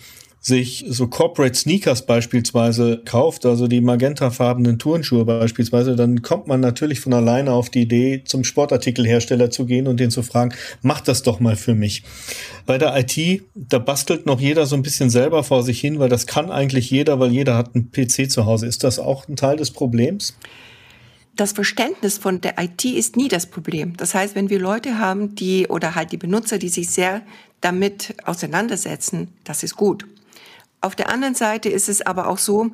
sich 0.49 0.85
so 0.89 1.07
Corporate 1.07 1.55
Sneakers 1.55 2.05
beispielsweise 2.05 3.03
kauft, 3.05 3.47
also 3.47 3.69
die 3.69 3.81
magentafarbenen 3.81 4.79
Turnschuhe 4.79 5.25
beispielsweise, 5.25 5.95
dann 5.95 6.23
kommt 6.23 6.49
man 6.49 6.61
natürlich 6.61 6.99
von 6.99 7.13
alleine 7.13 7.53
auf 7.53 7.71
die 7.71 7.83
Idee, 7.83 8.25
zum 8.25 8.43
Sportartikelhersteller 8.43 9.51
zu 9.51 9.67
gehen 9.67 9.87
und 9.87 10.01
den 10.01 10.11
zu 10.11 10.23
fragen, 10.23 10.55
mach 10.83 11.01
das 11.01 11.23
doch 11.23 11.39
mal 11.39 11.55
für 11.55 11.75
mich. 11.75 12.03
Bei 12.67 12.79
der 12.79 12.97
IT, 12.99 13.43
da 13.55 13.79
bastelt 13.79 14.27
noch 14.27 14.41
jeder 14.41 14.67
so 14.67 14.75
ein 14.75 14.83
bisschen 14.83 15.11
selber 15.11 15.45
vor 15.45 15.63
sich 15.63 15.81
hin, 15.81 16.01
weil 16.01 16.09
das 16.09 16.27
kann 16.27 16.51
eigentlich 16.51 16.91
jeder, 16.91 17.21
weil 17.21 17.31
jeder 17.31 17.57
hat 17.57 17.75
einen 17.75 17.93
PC 17.93 18.31
zu 18.31 18.47
Hause. 18.47 18.67
Ist 18.67 18.83
das 18.83 18.99
auch 18.99 19.29
ein 19.29 19.37
Teil 19.37 19.57
des 19.57 19.71
Problems? 19.71 20.35
das 21.37 21.53
Verständnis 21.53 22.19
von 22.19 22.41
der 22.41 22.59
IT 22.59 22.85
ist 22.85 23.17
nie 23.17 23.29
das 23.29 23.47
Problem. 23.47 23.97
Das 23.97 24.13
heißt, 24.13 24.35
wenn 24.35 24.51
wir 24.51 24.59
Leute 24.59 24.99
haben, 24.99 25.37
die 25.37 25.69
oder 25.69 25.95
halt 25.95 26.11
die 26.11 26.17
Benutzer, 26.17 26.59
die 26.59 26.69
sich 26.69 26.91
sehr 26.91 27.23
damit 27.61 28.17
auseinandersetzen, 28.25 29.29
das 29.45 29.63
ist 29.63 29.77
gut. 29.77 30.05
Auf 30.81 30.95
der 30.95 31.11
anderen 31.11 31.35
Seite 31.35 31.69
ist 31.69 31.88
es 31.88 32.03
aber 32.03 32.29
auch 32.29 32.38
so, 32.38 32.71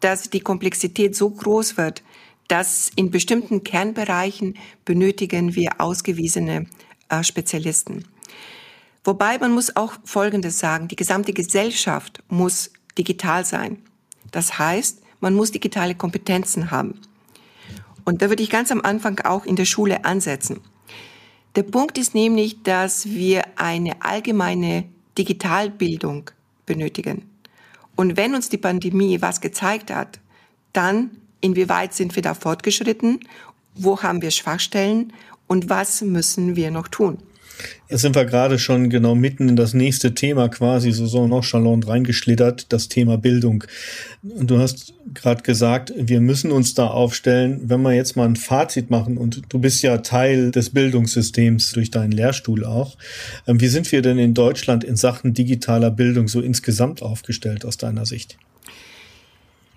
dass 0.00 0.30
die 0.30 0.40
Komplexität 0.40 1.16
so 1.16 1.30
groß 1.30 1.76
wird, 1.76 2.02
dass 2.46 2.90
in 2.96 3.10
bestimmten 3.10 3.64
Kernbereichen 3.64 4.56
benötigen 4.84 5.54
wir 5.54 5.80
ausgewiesene 5.80 6.66
äh, 7.08 7.22
Spezialisten. 7.22 8.04
Wobei 9.04 9.38
man 9.38 9.52
muss 9.52 9.76
auch 9.76 9.94
Folgendes 10.04 10.58
sagen, 10.58 10.88
die 10.88 10.96
gesamte 10.96 11.32
Gesellschaft 11.32 12.22
muss 12.28 12.70
digital 12.96 13.44
sein. 13.44 13.78
Das 14.30 14.58
heißt, 14.58 15.02
man 15.20 15.34
muss 15.34 15.50
digitale 15.50 15.94
Kompetenzen 15.94 16.70
haben. 16.70 17.00
Und 18.04 18.22
da 18.22 18.28
würde 18.28 18.42
ich 18.42 18.50
ganz 18.50 18.70
am 18.70 18.80
Anfang 18.82 19.20
auch 19.20 19.44
in 19.44 19.56
der 19.56 19.64
Schule 19.64 20.04
ansetzen. 20.04 20.60
Der 21.56 21.62
Punkt 21.62 21.98
ist 21.98 22.14
nämlich, 22.14 22.62
dass 22.62 23.06
wir 23.06 23.42
eine 23.56 24.00
allgemeine 24.02 24.84
Digitalbildung 25.16 26.30
benötigen. 26.66 27.27
Und 27.98 28.16
wenn 28.16 28.36
uns 28.36 28.48
die 28.48 28.58
Pandemie 28.58 29.20
was 29.22 29.40
gezeigt 29.40 29.92
hat, 29.92 30.20
dann 30.72 31.10
inwieweit 31.40 31.94
sind 31.94 32.14
wir 32.14 32.22
da 32.22 32.32
fortgeschritten, 32.32 33.18
wo 33.74 34.00
haben 34.00 34.22
wir 34.22 34.30
Schwachstellen 34.30 35.12
und 35.48 35.68
was 35.68 36.00
müssen 36.02 36.54
wir 36.54 36.70
noch 36.70 36.86
tun. 36.86 37.18
Jetzt 37.88 38.02
sind 38.02 38.14
wir 38.14 38.24
gerade 38.24 38.58
schon 38.58 38.90
genau 38.90 39.14
mitten 39.14 39.48
in 39.48 39.56
das 39.56 39.74
nächste 39.74 40.14
Thema 40.14 40.48
quasi 40.48 40.92
so 40.92 41.06
so 41.06 41.26
nonchalant 41.26 41.88
reingeschlittert, 41.88 42.72
das 42.72 42.88
Thema 42.88 43.16
Bildung. 43.16 43.64
Und 44.22 44.50
du 44.50 44.58
hast 44.58 44.94
gerade 45.14 45.42
gesagt, 45.42 45.92
wir 45.96 46.20
müssen 46.20 46.50
uns 46.50 46.74
da 46.74 46.88
aufstellen, 46.88 47.60
wenn 47.64 47.82
wir 47.82 47.94
jetzt 47.94 48.16
mal 48.16 48.28
ein 48.28 48.36
Fazit 48.36 48.90
machen 48.90 49.16
und 49.16 49.42
du 49.48 49.58
bist 49.58 49.82
ja 49.82 49.98
Teil 49.98 50.50
des 50.50 50.70
Bildungssystems 50.70 51.72
durch 51.72 51.90
deinen 51.90 52.12
Lehrstuhl 52.12 52.64
auch. 52.64 52.96
Ähm, 53.46 53.60
wie 53.60 53.68
sind 53.68 53.90
wir 53.90 54.02
denn 54.02 54.18
in 54.18 54.34
Deutschland 54.34 54.84
in 54.84 54.96
Sachen 54.96 55.34
digitaler 55.34 55.90
Bildung 55.90 56.28
so 56.28 56.40
insgesamt 56.40 57.02
aufgestellt 57.02 57.64
aus 57.64 57.78
deiner 57.78 58.06
Sicht? 58.06 58.38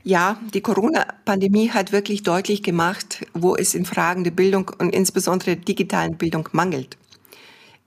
Ja, 0.03 0.39
die 0.53 0.61
Corona-Pandemie 0.61 1.69
hat 1.69 1.91
wirklich 1.91 2.23
deutlich 2.23 2.63
gemacht, 2.63 3.23
wo 3.33 3.55
es 3.55 3.75
in 3.75 3.85
Fragen 3.85 4.23
der 4.23 4.31
Bildung 4.31 4.71
und 4.79 4.95
insbesondere 4.95 5.55
der 5.55 5.63
digitalen 5.63 6.17
Bildung 6.17 6.49
mangelt. 6.53 6.97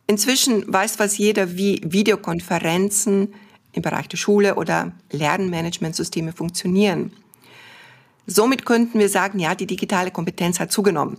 Inzwischen 0.06 0.70
weiß 0.70 0.96
fast 0.96 1.18
jeder, 1.18 1.56
wie 1.56 1.80
Videokonferenzen 1.84 3.32
im 3.72 3.82
Bereich 3.82 4.08
der 4.08 4.16
Schule 4.16 4.56
oder 4.56 4.92
Lernmanagementsysteme 5.10 6.32
funktionieren. 6.32 7.12
Somit 8.26 8.64
könnten 8.64 8.98
wir 8.98 9.08
sagen, 9.08 9.38
ja, 9.38 9.54
die 9.54 9.66
digitale 9.66 10.10
Kompetenz 10.10 10.60
hat 10.60 10.72
zugenommen. 10.72 11.18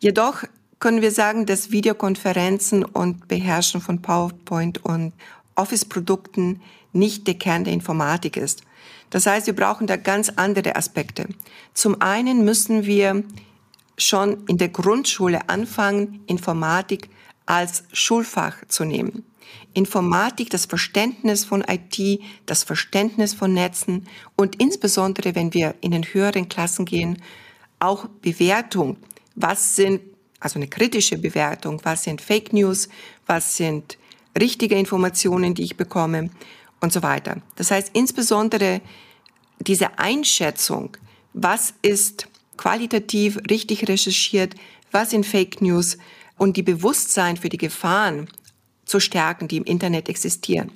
Jedoch 0.00 0.44
können 0.78 1.02
wir 1.02 1.12
sagen, 1.12 1.46
dass 1.46 1.70
Videokonferenzen 1.70 2.84
und 2.84 3.28
Beherrschen 3.28 3.80
von 3.80 4.00
PowerPoint 4.00 4.84
und 4.84 5.12
Office-Produkten 5.54 6.62
nicht 6.92 7.26
der 7.26 7.34
Kern 7.34 7.64
der 7.64 7.74
Informatik 7.74 8.36
ist. 8.36 8.62
Das 9.10 9.26
heißt, 9.26 9.46
wir 9.46 9.54
brauchen 9.54 9.86
da 9.86 9.96
ganz 9.96 10.30
andere 10.30 10.76
Aspekte. 10.76 11.28
Zum 11.74 12.00
einen 12.00 12.44
müssen 12.44 12.86
wir 12.86 13.22
schon 13.98 14.44
in 14.46 14.56
der 14.56 14.68
Grundschule 14.68 15.48
anfangen, 15.48 16.22
Informatik 16.26 17.10
als 17.50 17.82
Schulfach 17.92 18.64
zu 18.68 18.84
nehmen. 18.84 19.24
Informatik, 19.74 20.50
das 20.50 20.66
Verständnis 20.66 21.44
von 21.44 21.64
IT, 21.66 22.20
das 22.46 22.62
Verständnis 22.62 23.34
von 23.34 23.52
Netzen 23.52 24.06
und 24.36 24.62
insbesondere, 24.62 25.34
wenn 25.34 25.52
wir 25.52 25.74
in 25.80 25.90
den 25.90 26.04
höheren 26.04 26.48
Klassen 26.48 26.84
gehen, 26.84 27.20
auch 27.80 28.06
Bewertung. 28.22 28.98
Was 29.34 29.74
sind, 29.74 30.00
also 30.38 30.60
eine 30.60 30.68
kritische 30.68 31.18
Bewertung, 31.18 31.80
was 31.82 32.04
sind 32.04 32.20
Fake 32.20 32.52
News, 32.52 32.88
was 33.26 33.56
sind 33.56 33.98
richtige 34.40 34.76
Informationen, 34.76 35.52
die 35.52 35.64
ich 35.64 35.76
bekomme 35.76 36.30
und 36.80 36.92
so 36.92 37.02
weiter. 37.02 37.42
Das 37.56 37.72
heißt, 37.72 37.90
insbesondere 37.94 38.80
diese 39.58 39.98
Einschätzung, 39.98 40.96
was 41.32 41.74
ist 41.82 42.28
qualitativ 42.56 43.40
richtig 43.50 43.88
recherchiert, 43.88 44.54
was 44.92 45.10
sind 45.10 45.26
Fake 45.26 45.60
News, 45.60 45.98
und 46.40 46.56
die 46.56 46.62
Bewusstsein 46.62 47.36
für 47.36 47.50
die 47.50 47.58
Gefahren 47.58 48.26
zu 48.86 48.98
stärken, 48.98 49.46
die 49.46 49.58
im 49.58 49.64
Internet 49.64 50.08
existieren. 50.08 50.72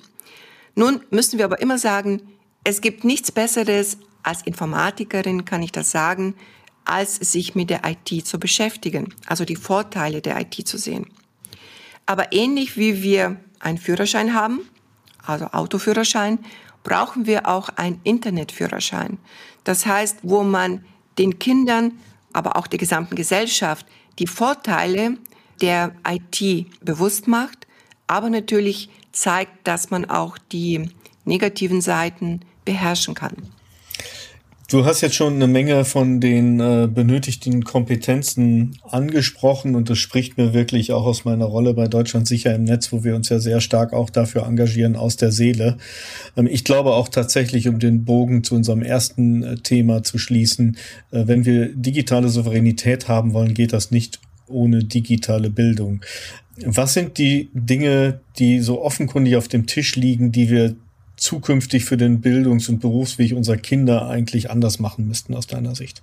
Nun 0.75 1.01
müssen 1.09 1.39
wir 1.39 1.45
aber 1.45 1.59
immer 1.59 1.79
sagen, 1.79 2.21
es 2.63 2.81
gibt 2.81 3.03
nichts 3.03 3.31
Besseres 3.31 3.97
als 4.21 4.43
Informatikerin, 4.43 5.43
kann 5.43 5.63
ich 5.63 5.71
das 5.71 5.89
sagen, 5.89 6.35
als 6.83 7.15
sich 7.15 7.55
mit 7.55 7.71
der 7.71 7.81
IT 7.83 8.27
zu 8.27 8.39
beschäftigen, 8.39 9.15
also 9.25 9.43
die 9.43 9.55
Vorteile 9.55 10.21
der 10.21 10.39
IT 10.39 10.67
zu 10.67 10.77
sehen. 10.77 11.07
Aber 12.05 12.31
ähnlich 12.31 12.77
wie 12.77 13.01
wir 13.01 13.37
einen 13.59 13.79
Führerschein 13.79 14.35
haben, 14.35 14.69
also 15.25 15.45
Autoführerschein, 15.45 16.37
brauchen 16.83 17.25
wir 17.25 17.47
auch 17.47 17.69
einen 17.69 17.99
Internetführerschein. 18.03 19.17
Das 19.63 19.87
heißt, 19.87 20.19
wo 20.21 20.43
man 20.43 20.85
den 21.17 21.39
Kindern, 21.39 21.93
aber 22.33 22.55
auch 22.55 22.67
der 22.67 22.77
gesamten 22.77 23.15
Gesellschaft 23.15 23.87
die 24.19 24.27
Vorteile 24.27 25.17
der 25.61 25.93
IT 26.07 26.67
bewusst 26.81 27.27
macht, 27.27 27.67
aber 28.07 28.29
natürlich 28.29 28.89
zeigt, 29.11 29.67
dass 29.67 29.89
man 29.89 30.05
auch 30.05 30.37
die 30.37 30.89
negativen 31.25 31.81
Seiten 31.81 32.41
beherrschen 32.65 33.15
kann. 33.15 33.35
Du 34.67 34.83
hast 34.83 35.01
jetzt 35.01 35.13
schon 35.13 35.35
eine 35.35 35.45
Menge 35.45 35.85
von 35.85 36.19
den 36.19 36.59
äh, 36.59 36.89
benötigten 36.91 37.63
Kompetenzen 37.63 38.79
angesprochen 38.81 39.75
und 39.75 39.91
das 39.91 39.99
spricht 39.99 40.39
mir 40.39 40.55
wirklich 40.55 40.91
auch 40.91 41.05
aus 41.05 41.23
meiner 41.23 41.45
Rolle 41.45 41.75
bei 41.75 41.87
Deutschland 41.87 42.27
sicher 42.27 42.55
im 42.55 42.63
Netz, 42.63 42.91
wo 42.91 43.03
wir 43.03 43.15
uns 43.15 43.29
ja 43.29 43.39
sehr 43.39 43.61
stark 43.61 43.93
auch 43.93 44.09
dafür 44.09 44.43
engagieren, 44.47 44.95
aus 44.95 45.17
der 45.17 45.31
Seele. 45.31 45.77
Ähm, 46.35 46.47
ich 46.47 46.63
glaube 46.63 46.93
auch 46.95 47.09
tatsächlich, 47.09 47.67
um 47.67 47.77
den 47.77 48.05
Bogen 48.05 48.43
zu 48.43 48.55
unserem 48.55 48.81
ersten 48.81 49.43
äh, 49.43 49.55
Thema 49.57 50.01
zu 50.01 50.17
schließen, 50.17 50.77
äh, 51.11 51.27
wenn 51.27 51.45
wir 51.45 51.67
digitale 51.67 52.29
Souveränität 52.29 53.07
haben 53.07 53.33
wollen, 53.33 53.53
geht 53.53 53.71
das 53.71 53.91
nicht 53.91 54.19
ohne 54.47 54.83
digitale 54.83 55.49
Bildung. 55.49 56.01
Was 56.65 56.93
sind 56.93 57.17
die 57.17 57.49
Dinge, 57.53 58.19
die 58.37 58.59
so 58.61 58.81
offenkundig 58.81 59.35
auf 59.35 59.47
dem 59.47 59.67
Tisch 59.67 59.95
liegen, 59.95 60.31
die 60.31 60.49
wir 60.49 60.75
zukünftig 61.17 61.85
für 61.85 61.97
den 61.97 62.21
Bildungs- 62.21 62.69
und 62.69 62.79
Berufsweg 62.79 63.33
unserer 63.33 63.57
Kinder 63.57 64.07
eigentlich 64.07 64.49
anders 64.49 64.79
machen 64.79 65.07
müssten 65.07 65.33
aus 65.33 65.47
deiner 65.47 65.75
Sicht? 65.75 66.01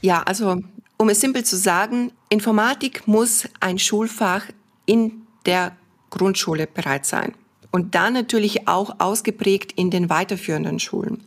Ja, 0.00 0.22
also 0.22 0.62
um 0.96 1.08
es 1.08 1.20
simpel 1.20 1.44
zu 1.44 1.56
sagen, 1.56 2.12
Informatik 2.28 3.06
muss 3.06 3.48
ein 3.60 3.78
Schulfach 3.78 4.46
in 4.86 5.12
der 5.46 5.76
Grundschule 6.10 6.66
bereit 6.66 7.06
sein 7.06 7.32
und 7.72 7.94
dann 7.94 8.12
natürlich 8.12 8.68
auch 8.68 9.00
ausgeprägt 9.00 9.72
in 9.72 9.90
den 9.90 10.08
weiterführenden 10.08 10.78
Schulen. 10.78 11.22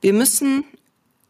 Wir 0.00 0.12
müssen 0.12 0.64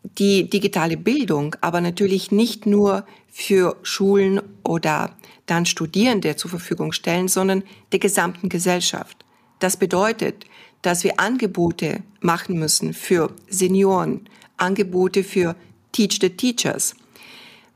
die 0.03 0.49
digitale 0.49 0.97
Bildung 0.97 1.57
aber 1.61 1.81
natürlich 1.81 2.33
nicht 2.33 2.67
nur 2.67 3.05
für 3.29 3.77
Schulen 3.83 4.41
oder 4.65 5.17
dann 5.47 5.67
Studierende 5.67 6.37
zur 6.37 6.51
Verfügung 6.51 6.93
stellen, 6.93 7.29
sondern 7.29 7.63
der 7.93 7.99
gesamten 7.99 8.49
Gesellschaft. 8.49 9.25
Das 9.59 9.77
bedeutet, 9.77 10.47
dass 10.83 11.05
wir 11.05 11.21
Angebote 11.21 12.03
machen 12.21 12.59
müssen 12.59 12.95
für 12.95 13.35
Senioren, 13.49 14.29
Angebote 14.57 15.25
für 15.25 15.57
Teach 15.93 16.19
the 16.21 16.31
Teachers. 16.31 16.95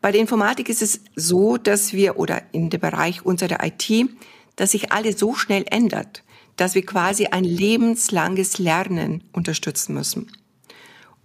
Bei 0.01 0.13
der 0.13 0.21
Informatik 0.21 0.69
ist 0.69 0.83
es 0.83 1.01
so, 1.17 1.57
dass 1.57 1.93
wir, 1.93 2.19
oder 2.19 2.43
in 2.53 2.71
dem 2.71 2.81
Bereich 2.81 3.25
unserer 3.25 3.65
IT, 3.65 4.09
dass 4.57 4.73
sich 4.73 4.93
alles 4.93 5.19
so 5.19 5.35
schnell 5.35 5.65
ändert, 5.71 6.23
dass 6.57 6.75
wir 6.75 6.85
quasi 6.87 7.27
ein 7.27 7.45
lebenslanges 7.45 8.59
Lernen 8.59 9.25
unterstützen 9.33 9.95
müssen. 9.95 10.31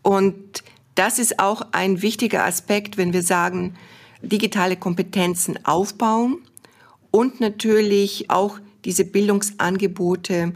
Und 0.01 0.63
das 0.99 1.17
ist 1.17 1.39
auch 1.39 1.61
ein 1.71 2.01
wichtiger 2.01 2.43
Aspekt, 2.43 2.97
wenn 2.97 3.13
wir 3.13 3.23
sagen, 3.23 3.75
digitale 4.21 4.75
Kompetenzen 4.75 5.65
aufbauen 5.65 6.39
und 7.09 7.39
natürlich 7.39 8.29
auch 8.29 8.59
diese 8.83 9.05
Bildungsangebote 9.05 10.53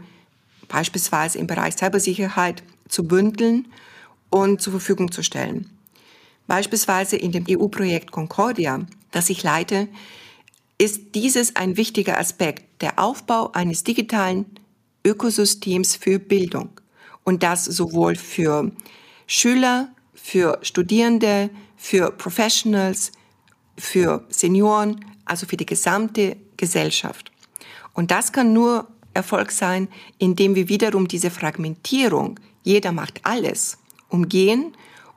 beispielsweise 0.68 1.38
im 1.38 1.46
Bereich 1.46 1.76
Cybersicherheit 1.76 2.62
zu 2.88 3.08
bündeln 3.08 3.68
und 4.28 4.60
zur 4.60 4.72
Verfügung 4.74 5.10
zu 5.10 5.22
stellen. 5.22 5.70
Beispielsweise 6.46 7.16
in 7.16 7.32
dem 7.32 7.46
EU-Projekt 7.48 8.10
Concordia, 8.10 8.80
das 9.12 9.30
ich 9.30 9.42
leite, 9.42 9.88
ist 10.76 11.14
dieses 11.14 11.56
ein 11.56 11.78
wichtiger 11.78 12.18
Aspekt, 12.18 12.82
der 12.82 12.98
Aufbau 12.98 13.50
eines 13.52 13.82
digitalen 13.82 14.44
Ökosystems 15.06 15.96
für 15.96 16.18
Bildung. 16.18 16.68
Und 17.22 17.42
das 17.42 17.64
sowohl 17.64 18.16
für 18.16 18.70
Schüler, 19.26 19.93
für 20.24 20.58
Studierende, 20.62 21.50
für 21.76 22.10
Professionals, 22.10 23.12
für 23.76 24.24
Senioren, 24.30 25.04
also 25.26 25.44
für 25.44 25.58
die 25.58 25.66
gesamte 25.66 26.38
Gesellschaft. 26.56 27.30
Und 27.92 28.10
das 28.10 28.32
kann 28.32 28.54
nur 28.54 28.88
Erfolg 29.12 29.52
sein, 29.52 29.86
indem 30.16 30.54
wir 30.54 30.70
wiederum 30.70 31.08
diese 31.08 31.30
Fragmentierung, 31.30 32.40
jeder 32.62 32.90
macht 32.90 33.20
alles, 33.24 33.76
umgehen 34.08 34.74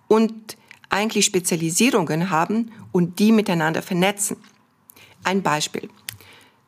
und 0.09 0.57
eigentlich 0.89 1.23
Spezialisierungen 1.23 2.29
haben 2.29 2.73
und 2.91 3.17
die 3.19 3.31
miteinander 3.31 3.81
vernetzen. 3.81 4.35
Ein 5.23 5.41
Beispiel. 5.41 5.89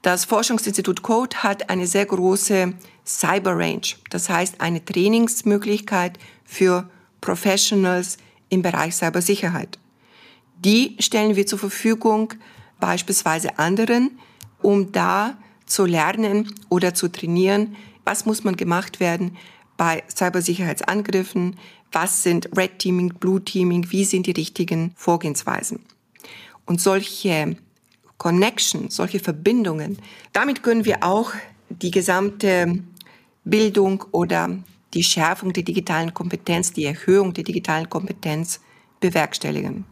Das 0.01 0.23
Forschungsinstitut 0.23 1.01
Code 1.01 1.35
hat 1.43 1.69
eine 1.69 1.87
sehr 1.87 2.05
große 2.05 2.73
Cyber 3.05 3.57
Range, 3.57 3.81
das 4.09 4.29
heißt 4.29 4.61
eine 4.61 4.83
Trainingsmöglichkeit 4.83 6.17
für 6.45 6.89
Professionals 7.19 8.17
im 8.49 8.61
Bereich 8.61 8.95
Cybersicherheit. 8.95 9.79
Die 10.63 10.95
stellen 10.99 11.35
wir 11.35 11.45
zur 11.45 11.59
Verfügung 11.59 12.33
beispielsweise 12.79 13.57
anderen, 13.59 14.19
um 14.61 14.91
da 14.91 15.37
zu 15.65 15.85
lernen 15.85 16.53
oder 16.69 16.93
zu 16.93 17.07
trainieren, 17.07 17.75
was 18.03 18.25
muss 18.25 18.43
man 18.43 18.55
gemacht 18.55 18.99
werden 18.99 19.37
bei 19.77 20.03
Cybersicherheitsangriffen, 20.13 21.55
was 21.91 22.23
sind 22.23 22.49
Red 22.57 22.79
Teaming, 22.79 23.13
Blue 23.13 23.43
Teaming, 23.43 23.91
wie 23.91 24.03
sind 24.03 24.25
die 24.25 24.31
richtigen 24.31 24.91
Vorgehensweisen. 24.95 25.79
Und 26.65 26.81
solche 26.81 27.55
Connection, 28.17 28.89
solche 28.89 29.19
Verbindungen, 29.19 29.97
damit 30.33 30.61
können 30.61 30.85
wir 30.85 31.03
auch 31.03 31.31
die 31.69 31.91
gesamte 31.91 32.83
Bildung 33.45 34.03
oder 34.11 34.57
die 34.93 35.03
Schärfung 35.03 35.53
der 35.53 35.63
digitalen 35.63 36.13
Kompetenz, 36.13 36.73
die 36.73 36.85
Erhöhung 36.85 37.33
der 37.33 37.43
digitalen 37.43 37.89
Kompetenz 37.89 38.59
bewerkstelligen. 38.99 39.85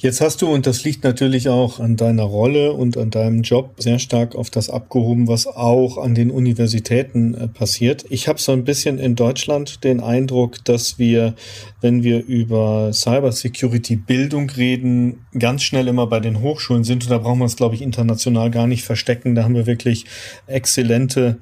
Jetzt 0.00 0.20
hast 0.20 0.42
du, 0.42 0.46
und 0.46 0.64
das 0.68 0.84
liegt 0.84 1.02
natürlich 1.02 1.48
auch 1.48 1.80
an 1.80 1.96
deiner 1.96 2.22
Rolle 2.22 2.72
und 2.72 2.96
an 2.96 3.10
deinem 3.10 3.42
Job, 3.42 3.74
sehr 3.78 3.98
stark 3.98 4.36
auf 4.36 4.48
das 4.48 4.70
abgehoben, 4.70 5.26
was 5.26 5.48
auch 5.48 5.98
an 5.98 6.14
den 6.14 6.30
Universitäten 6.30 7.34
äh, 7.34 7.48
passiert. 7.48 8.04
Ich 8.08 8.28
habe 8.28 8.38
so 8.38 8.52
ein 8.52 8.62
bisschen 8.62 9.00
in 9.00 9.16
Deutschland 9.16 9.82
den 9.82 9.98
Eindruck, 10.00 10.64
dass 10.64 11.00
wir, 11.00 11.34
wenn 11.80 12.04
wir 12.04 12.24
über 12.24 12.92
Cybersecurity-Bildung 12.92 14.50
reden, 14.50 15.26
ganz 15.36 15.64
schnell 15.64 15.88
immer 15.88 16.06
bei 16.06 16.20
den 16.20 16.42
Hochschulen 16.42 16.84
sind. 16.84 17.02
Und 17.02 17.10
da 17.10 17.18
brauchen 17.18 17.40
wir 17.40 17.46
es, 17.46 17.56
glaube 17.56 17.74
ich, 17.74 17.82
international 17.82 18.52
gar 18.52 18.68
nicht 18.68 18.84
verstecken. 18.84 19.34
Da 19.34 19.42
haben 19.42 19.56
wir 19.56 19.66
wirklich 19.66 20.04
exzellente 20.46 21.38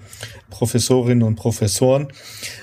Professorinnen 0.49 1.25
und 1.25 1.37
Professoren 1.37 2.09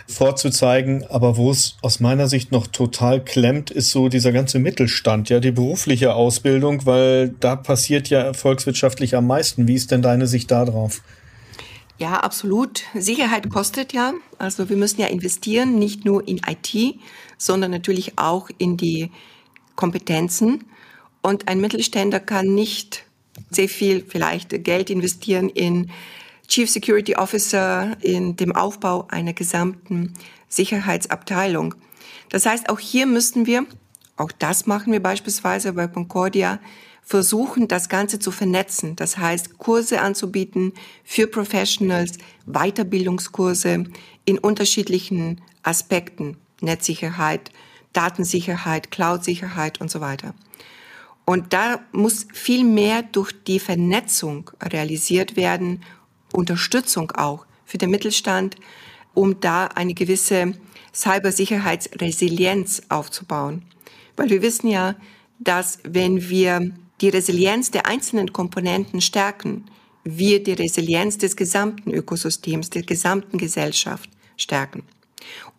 vorzuzeigen. 0.07 1.05
Aber 1.09 1.37
wo 1.37 1.51
es 1.51 1.77
aus 1.81 1.99
meiner 1.99 2.27
Sicht 2.27 2.51
noch 2.51 2.67
total 2.67 3.23
klemmt, 3.23 3.71
ist 3.71 3.91
so 3.91 4.09
dieser 4.09 4.31
ganze 4.31 4.59
Mittelstand, 4.59 5.29
ja, 5.29 5.39
die 5.39 5.51
berufliche 5.83 6.15
Ausbildung, 6.15 6.85
weil 6.85 7.35
da 7.41 7.57
passiert 7.57 8.09
ja 8.09 8.31
volkswirtschaftlich 8.31 9.17
am 9.17 9.27
meisten. 9.27 9.67
Wie 9.67 9.73
ist 9.73 9.91
denn 9.91 10.01
deine 10.01 10.27
Sicht 10.27 10.49
da 10.49 10.63
drauf? 10.63 11.01
Ja, 11.97 12.21
absolut. 12.21 12.83
Sicherheit 12.93 13.49
kostet 13.49 13.91
ja. 13.91 14.13
Also 14.37 14.69
wir 14.69 14.77
müssen 14.77 15.01
ja 15.01 15.07
investieren, 15.07 15.77
nicht 15.77 16.05
nur 16.05 16.25
in 16.25 16.39
IT, 16.47 16.95
sondern 17.37 17.71
natürlich 17.71 18.17
auch 18.17 18.49
in 18.57 18.77
die 18.77 19.11
Kompetenzen. 19.75 20.63
Und 21.21 21.49
ein 21.49 21.59
Mittelständler 21.59 22.21
kann 22.21 22.55
nicht 22.55 23.03
sehr 23.49 23.67
viel 23.67 24.05
vielleicht 24.07 24.63
Geld 24.63 24.89
investieren 24.89 25.49
in 25.49 25.91
Chief 26.47 26.69
Security 26.69 27.17
Officer 27.17 27.97
in 27.99 28.37
dem 28.37 28.55
Aufbau 28.55 29.05
einer 29.09 29.33
gesamten 29.33 30.13
Sicherheitsabteilung. 30.47 31.75
Das 32.29 32.45
heißt, 32.45 32.69
auch 32.69 32.79
hier 32.79 33.05
müssten 33.05 33.47
wir, 33.47 33.65
auch 34.17 34.31
das 34.31 34.65
machen 34.65 34.93
wir 34.93 35.01
beispielsweise 35.01 35.73
bei 35.73 35.87
Concordia, 35.87 36.59
versuchen, 37.01 37.67
das 37.67 37.89
Ganze 37.89 38.19
zu 38.19 38.31
vernetzen. 38.31 38.95
Das 38.95 39.17
heißt, 39.17 39.57
Kurse 39.57 40.01
anzubieten 40.01 40.73
für 41.03 41.27
Professionals, 41.27 42.17
Weiterbildungskurse 42.45 43.85
in 44.25 44.39
unterschiedlichen 44.39 45.41
Aspekten, 45.63 46.37
Netzsicherheit, 46.61 47.51
Datensicherheit, 47.91 48.89
Cloud-Sicherheit 48.89 49.81
und 49.81 49.91
so 49.91 49.99
weiter. 49.99 50.33
Und 51.25 51.53
da 51.53 51.79
muss 51.91 52.25
viel 52.33 52.63
mehr 52.63 53.03
durch 53.03 53.31
die 53.43 53.59
Vernetzung 53.59 54.51
realisiert 54.61 55.35
werden 55.35 55.81
Unterstützung 56.33 57.11
auch 57.11 57.45
für 57.65 57.77
den 57.77 57.91
Mittelstand, 57.91 58.55
um 59.13 59.39
da 59.39 59.67
eine 59.67 59.93
gewisse 59.93 60.53
Cybersicherheitsresilienz 60.93 62.83
aufzubauen. 62.89 63.63
Weil 64.15 64.29
wir 64.29 64.41
wissen 64.41 64.67
ja, 64.67 64.95
dass 65.39 65.79
wenn 65.83 66.29
wir 66.29 66.71
die 67.01 67.09
Resilienz 67.09 67.71
der 67.71 67.85
einzelnen 67.87 68.31
Komponenten 68.31 69.01
stärken, 69.01 69.65
wir 70.03 70.43
die 70.43 70.53
Resilienz 70.53 71.17
des 71.17 71.35
gesamten 71.35 71.91
Ökosystems, 71.91 72.69
der 72.69 72.83
gesamten 72.83 73.37
Gesellschaft 73.37 74.09
stärken. 74.37 74.83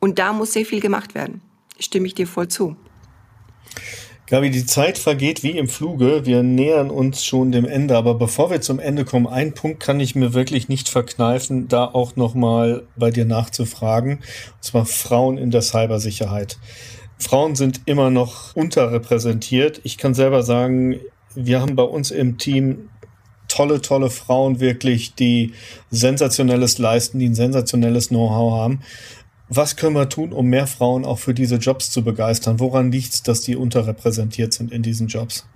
Und 0.00 0.18
da 0.18 0.32
muss 0.32 0.52
sehr 0.52 0.66
viel 0.66 0.80
gemacht 0.80 1.14
werden. 1.14 1.40
Stimme 1.78 2.06
ich 2.06 2.14
dir 2.14 2.26
voll 2.26 2.48
zu. 2.48 2.76
Gabi, 4.26 4.50
die 4.50 4.64
Zeit 4.64 4.96
vergeht 4.96 5.42
wie 5.42 5.58
im 5.58 5.68
Fluge. 5.68 6.24
Wir 6.24 6.42
nähern 6.42 6.88
uns 6.88 7.24
schon 7.24 7.52
dem 7.52 7.66
Ende. 7.66 7.94
Aber 7.96 8.14
bevor 8.14 8.50
wir 8.50 8.62
zum 8.62 8.78
Ende 8.78 9.04
kommen, 9.04 9.26
ein 9.26 9.52
Punkt 9.52 9.80
kann 9.80 10.00
ich 10.00 10.14
mir 10.14 10.32
wirklich 10.32 10.68
nicht 10.68 10.88
verkneifen, 10.88 11.68
da 11.68 11.84
auch 11.84 12.16
nochmal 12.16 12.86
bei 12.96 13.10
dir 13.10 13.26
nachzufragen. 13.26 14.12
Und 14.12 14.62
zwar 14.62 14.86
Frauen 14.86 15.36
in 15.36 15.50
der 15.50 15.60
Cybersicherheit. 15.60 16.58
Frauen 17.18 17.54
sind 17.54 17.82
immer 17.86 18.10
noch 18.10 18.54
unterrepräsentiert. 18.56 19.80
Ich 19.84 19.98
kann 19.98 20.14
selber 20.14 20.42
sagen, 20.42 21.00
wir 21.34 21.60
haben 21.60 21.76
bei 21.76 21.82
uns 21.82 22.10
im 22.10 22.38
Team 22.38 22.90
tolle, 23.48 23.80
tolle 23.80 24.10
Frauen 24.10 24.60
wirklich, 24.60 25.14
die 25.14 25.52
sensationelles 25.90 26.78
leisten, 26.78 27.18
die 27.18 27.28
ein 27.28 27.34
sensationelles 27.34 28.08
Know-how 28.08 28.52
haben. 28.52 28.80
Was 29.48 29.76
können 29.76 29.94
wir 29.94 30.08
tun, 30.08 30.32
um 30.32 30.46
mehr 30.46 30.66
Frauen 30.66 31.04
auch 31.04 31.18
für 31.18 31.34
diese 31.34 31.56
Jobs 31.56 31.90
zu 31.90 32.02
begeistern? 32.02 32.60
Woran 32.60 32.90
liegt 32.90 33.14
es, 33.14 33.22
dass 33.22 33.42
die 33.42 33.56
unterrepräsentiert 33.56 34.52
sind 34.52 34.72
in 34.72 34.82
diesen 34.82 35.06
Jobs? 35.06 35.46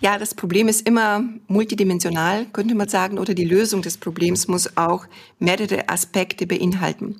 Ja, 0.00 0.18
das 0.18 0.34
Problem 0.34 0.68
ist 0.68 0.86
immer 0.86 1.24
multidimensional, 1.48 2.46
könnte 2.46 2.74
man 2.74 2.88
sagen, 2.88 3.18
oder 3.18 3.34
die 3.34 3.44
Lösung 3.44 3.82
des 3.82 3.96
Problems 3.96 4.46
muss 4.46 4.76
auch 4.76 5.06
mehrere 5.40 5.88
Aspekte 5.88 6.46
beinhalten. 6.46 7.16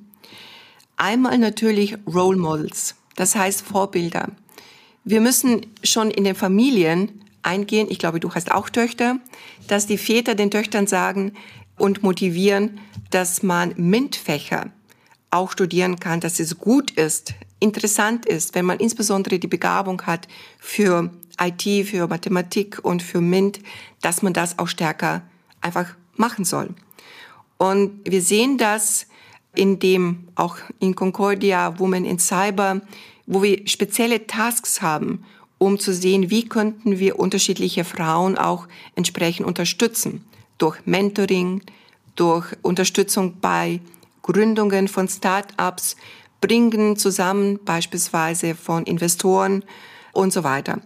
Einmal 0.95 1.37
natürlich 1.37 1.97
Role 2.07 2.37
Models, 2.37 2.95
das 3.19 3.35
heißt 3.35 3.61
Vorbilder. 3.63 4.29
Wir 5.03 5.19
müssen 5.19 5.65
schon 5.83 6.09
in 6.09 6.23
den 6.23 6.35
Familien 6.35 7.25
eingehen, 7.41 7.87
ich 7.89 7.99
glaube, 7.99 8.21
du 8.21 8.33
hast 8.33 8.49
auch 8.49 8.69
Töchter, 8.69 9.17
dass 9.67 9.87
die 9.87 9.97
Väter 9.97 10.35
den 10.35 10.51
Töchtern 10.51 10.87
sagen 10.87 11.33
und 11.77 12.01
motivieren, 12.01 12.79
dass 13.09 13.43
man 13.43 13.73
MINT-Fächer 13.75 14.71
auch 15.31 15.51
studieren 15.51 15.99
kann, 15.99 16.21
dass 16.21 16.39
es 16.39 16.59
gut 16.59 16.91
ist, 16.91 17.33
interessant 17.59 18.25
ist, 18.25 18.55
wenn 18.55 18.65
man 18.65 18.79
insbesondere 18.79 19.37
die 19.37 19.47
Begabung 19.47 20.01
hat 20.03 20.29
für 20.57 21.11
IT, 21.41 21.87
für 21.87 22.07
Mathematik 22.07 22.79
und 22.83 23.03
für 23.03 23.19
MINT, 23.19 23.59
dass 24.01 24.21
man 24.21 24.31
das 24.31 24.57
auch 24.59 24.69
stärker 24.69 25.23
einfach 25.59 25.93
machen 26.15 26.45
soll. 26.45 26.69
Und 27.57 27.99
wir 28.09 28.21
sehen 28.21 28.57
das 28.57 29.07
in 29.59 29.77
dem, 29.77 30.29
auch 30.35 30.55
in 30.79 30.95
Concordia 30.95 31.77
Women 31.79 32.05
in 32.05 32.17
Cyber, 32.17 32.79
wo 33.27 33.43
wir 33.43 33.67
spezielle 33.67 34.25
Tasks 34.25 34.81
haben, 34.81 35.25
um 35.57 35.77
zu 35.77 35.93
sehen, 35.93 36.29
wie 36.29 36.47
könnten 36.47 36.97
wir 36.97 37.19
unterschiedliche 37.19 37.83
Frauen 37.83 38.37
auch 38.37 38.69
entsprechend 38.95 39.45
unterstützen. 39.45 40.23
Durch 40.59 40.77
Mentoring, 40.85 41.61
durch 42.15 42.55
Unterstützung 42.61 43.41
bei 43.41 43.81
Gründungen 44.21 44.87
von 44.87 45.09
Start-ups, 45.09 45.97
Bringen 46.39 46.95
zusammen 46.95 47.59
beispielsweise 47.65 48.55
von 48.55 48.85
Investoren 48.85 49.65
und 50.13 50.31
so 50.31 50.45
weiter. 50.45 50.79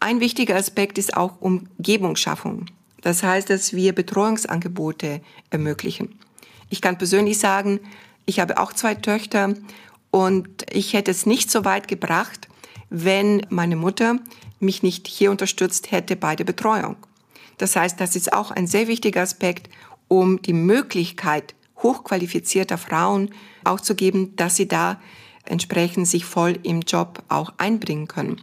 Ein 0.00 0.20
wichtiger 0.20 0.56
Aspekt 0.56 0.98
ist 0.98 1.16
auch 1.16 1.40
Umgebungsschaffung. 1.40 2.66
Das 3.00 3.22
heißt, 3.22 3.48
dass 3.48 3.72
wir 3.72 3.94
Betreuungsangebote 3.94 5.22
ermöglichen. 5.48 6.18
Ich 6.72 6.80
kann 6.80 6.96
persönlich 6.96 7.38
sagen, 7.38 7.80
ich 8.24 8.40
habe 8.40 8.58
auch 8.58 8.72
zwei 8.72 8.94
Töchter 8.94 9.52
und 10.10 10.48
ich 10.72 10.94
hätte 10.94 11.10
es 11.10 11.26
nicht 11.26 11.50
so 11.50 11.66
weit 11.66 11.86
gebracht, 11.86 12.48
wenn 12.88 13.46
meine 13.50 13.76
Mutter 13.76 14.18
mich 14.58 14.82
nicht 14.82 15.06
hier 15.06 15.30
unterstützt 15.30 15.90
hätte 15.90 16.16
bei 16.16 16.34
der 16.34 16.44
Betreuung. 16.44 16.96
Das 17.58 17.76
heißt, 17.76 18.00
das 18.00 18.16
ist 18.16 18.32
auch 18.32 18.50
ein 18.50 18.66
sehr 18.66 18.88
wichtiger 18.88 19.20
Aspekt, 19.20 19.68
um 20.08 20.40
die 20.40 20.54
Möglichkeit 20.54 21.54
hochqualifizierter 21.82 22.78
Frauen 22.78 23.34
auch 23.64 23.80
zu 23.80 23.94
geben, 23.94 24.34
dass 24.36 24.56
sie 24.56 24.66
da 24.66 24.98
entsprechend 25.44 26.08
sich 26.08 26.24
voll 26.24 26.58
im 26.62 26.80
Job 26.80 27.22
auch 27.28 27.52
einbringen 27.58 28.08
können. 28.08 28.40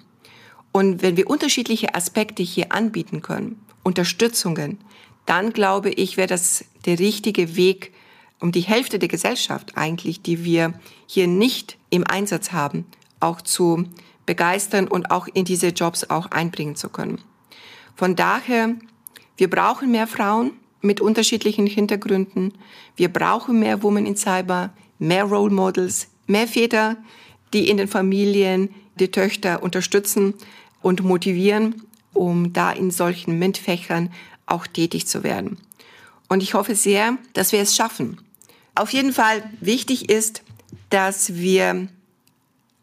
Und 0.71 1.01
wenn 1.01 1.17
wir 1.17 1.27
unterschiedliche 1.27 1.95
Aspekte 1.95 2.43
hier 2.43 2.71
anbieten 2.71 3.23
können, 3.23 3.59
Unterstützungen, 3.81 4.77
dann 5.25 5.51
glaube 5.51 5.89
ich, 5.89 6.15
wäre 6.15 6.27
das 6.27 6.63
der 6.85 6.99
richtige 6.99 7.55
Weg, 7.55 7.91
um 8.39 8.52
die 8.52 8.62
Hälfte 8.62 8.99
der 8.99 9.10
Gesellschaft 9.10 9.73
eigentlich, 9.75 10.21
die 10.21 10.43
wir 10.43 10.73
hier 11.08 11.28
nicht 11.28 11.78
im 11.89 12.06
Einsatz 12.06 12.52
haben, 12.52 12.86
auch 13.19 13.41
zu 13.41 13.86
begeistern 14.25 14.88
und 14.88 15.12
auch 15.12 15.28
in 15.28 15.45
diese 15.45 15.69
Jobs 15.69 16.10
auch 16.10 16.28
einbringen 16.28 16.75
zu 16.75 16.89
können. 16.89 17.19
Von 17.95 18.15
daher, 18.15 18.75
wir 19.38 19.49
brauchen 19.49 19.91
mehr 19.91 20.08
Frauen 20.08 20.52
mit 20.82 21.02
unterschiedlichen 21.02 21.67
Hintergründen. 21.67 22.54
Wir 22.95 23.10
brauchen 23.10 23.60
mehr 23.60 23.84
Women 23.84 24.06
in 24.06 24.15
Cyber, 24.15 24.71
mehr 24.99 25.25
Role 25.25 25.54
Models, 25.54 26.08
mehr 26.28 26.47
Väter, 26.47 26.97
die 27.54 27.69
in 27.69 27.78
den 27.78 27.88
Familien 27.88 28.69
die 28.99 29.12
Töchter 29.12 29.63
unterstützen 29.63 30.34
und 30.82 31.04
motivieren, 31.04 31.84
um 32.13 32.54
da 32.54 32.71
in 32.71 32.91
solchen 32.91 33.39
MINT-Fächern 33.39 34.12
auch 34.45 34.67
tätig 34.67 35.08
zu 35.08 35.23
werden. 35.23 35.58
Und 36.28 36.43
ich 36.43 36.54
hoffe 36.54 36.75
sehr, 36.75 37.17
dass 37.34 37.52
wir 37.52 37.60
es 37.60 37.75
schaffen. 37.75 38.19
Auf 38.79 38.93
jeden 38.93 39.11
Fall 39.11 39.43
wichtig 39.59 40.09
ist, 40.09 40.41
dass 40.89 41.35
wir 41.35 41.89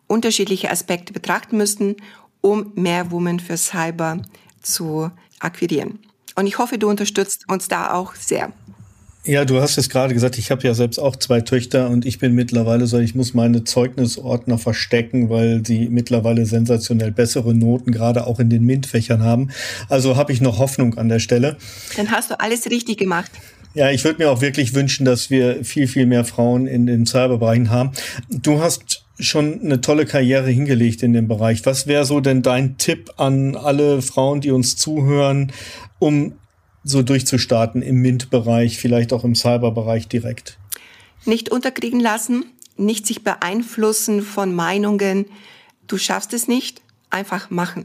unterschiedliche 0.06 0.70
Aspekte 0.70 1.14
betrachten 1.14 1.56
müssen, 1.56 1.96
um 2.42 2.70
mehr 2.74 3.10
Women 3.10 3.40
für 3.40 3.56
Cyber 3.56 4.20
zu 4.60 5.10
akquirieren. 5.40 5.98
Und 6.34 6.46
ich 6.46 6.58
hoffe, 6.58 6.76
du 6.76 6.90
unterstützt 6.90 7.48
uns 7.48 7.68
da 7.68 7.94
auch 7.94 8.14
sehr. 8.14 8.52
Ja, 9.24 9.46
du 9.46 9.58
hast 9.60 9.78
es 9.78 9.88
gerade 9.88 10.12
gesagt, 10.12 10.36
ich 10.36 10.50
habe 10.50 10.62
ja 10.64 10.74
selbst 10.74 10.98
auch 10.98 11.16
zwei 11.16 11.40
Töchter 11.40 11.88
und 11.88 12.04
ich 12.04 12.18
bin 12.18 12.34
mittlerweile 12.34 12.86
so, 12.86 12.98
ich 12.98 13.14
muss 13.14 13.32
meine 13.32 13.64
Zeugnisordner 13.64 14.58
verstecken, 14.58 15.30
weil 15.30 15.66
sie 15.66 15.88
mittlerweile 15.88 16.44
sensationell 16.44 17.10
bessere 17.10 17.54
Noten 17.54 17.90
gerade 17.90 18.26
auch 18.26 18.38
in 18.38 18.50
den 18.50 18.64
MINT-Fächern 18.64 19.24
haben. 19.24 19.48
Also 19.88 20.14
habe 20.14 20.30
ich 20.30 20.42
noch 20.42 20.58
Hoffnung 20.58 20.98
an 20.98 21.08
der 21.08 21.20
Stelle. 21.20 21.56
Dann 21.96 22.10
hast 22.10 22.30
du 22.30 22.38
alles 22.38 22.66
richtig 22.66 22.98
gemacht. 22.98 23.32
Ja, 23.76 23.90
ich 23.90 24.04
würde 24.04 24.24
mir 24.24 24.30
auch 24.30 24.40
wirklich 24.40 24.72
wünschen, 24.72 25.04
dass 25.04 25.28
wir 25.28 25.62
viel, 25.62 25.86
viel 25.86 26.06
mehr 26.06 26.24
Frauen 26.24 26.66
in 26.66 26.86
den 26.86 27.04
Cyberbereichen 27.04 27.68
haben. 27.68 27.90
Du 28.30 28.62
hast 28.62 29.04
schon 29.18 29.60
eine 29.60 29.82
tolle 29.82 30.06
Karriere 30.06 30.48
hingelegt 30.48 31.02
in 31.02 31.12
dem 31.12 31.28
Bereich. 31.28 31.66
Was 31.66 31.86
wäre 31.86 32.06
so 32.06 32.20
denn 32.20 32.40
dein 32.40 32.78
Tipp 32.78 33.10
an 33.18 33.54
alle 33.54 34.00
Frauen, 34.00 34.40
die 34.40 34.50
uns 34.50 34.76
zuhören, 34.76 35.52
um 35.98 36.38
so 36.84 37.02
durchzustarten 37.02 37.82
im 37.82 37.96
MINT-Bereich, 37.96 38.78
vielleicht 38.78 39.12
auch 39.12 39.24
im 39.24 39.34
Cyber-Bereich 39.34 40.08
direkt? 40.08 40.56
Nicht 41.26 41.50
unterkriegen 41.50 42.00
lassen, 42.00 42.46
nicht 42.78 43.06
sich 43.06 43.24
beeinflussen 43.24 44.22
von 44.22 44.54
Meinungen, 44.54 45.26
du 45.86 45.98
schaffst 45.98 46.32
es 46.32 46.48
nicht, 46.48 46.80
einfach 47.10 47.50
machen. 47.50 47.84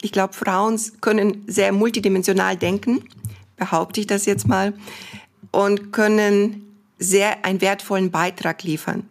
Ich 0.00 0.12
glaube, 0.12 0.32
Frauen 0.32 0.80
können 1.02 1.44
sehr 1.46 1.72
multidimensional 1.72 2.56
denken, 2.56 3.02
behaupte 3.58 4.00
ich 4.00 4.06
das 4.06 4.24
jetzt 4.24 4.48
mal, 4.48 4.72
und 5.50 5.92
können 5.92 6.64
sehr 6.98 7.44
einen 7.44 7.60
wertvollen 7.60 8.10
Beitrag 8.10 8.62
liefern 8.62 9.04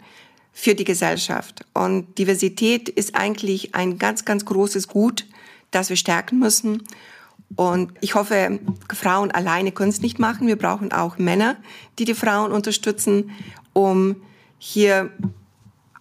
für 0.52 0.76
die 0.76 0.84
Gesellschaft. 0.84 1.66
Und 1.74 2.18
Diversität 2.18 2.90
ist 2.90 3.16
eigentlich 3.16 3.76
ein 3.76 3.98
ganz, 3.98 4.26
ganz 4.26 4.46
großes 4.46 4.88
Gut, 4.88 5.26
das 5.72 5.90
wir 5.90 5.96
stärken 5.96 6.40
müssen. 6.40 6.84
Und 7.56 7.94
ich 8.02 8.16
hoffe, 8.16 8.60
Frauen 8.94 9.32
alleine 9.32 9.72
können 9.72 9.90
es 9.90 10.02
nicht 10.02 10.20
machen. 10.20 10.48
Wir 10.48 10.58
brauchen 10.58 10.92
auch 10.92 11.18
Männer, 11.18 11.58
die 11.98 12.06
die 12.06 12.14
Frauen 12.14 12.52
unterstützen, 12.52 13.32
um 13.74 14.18
hier 14.58 15.12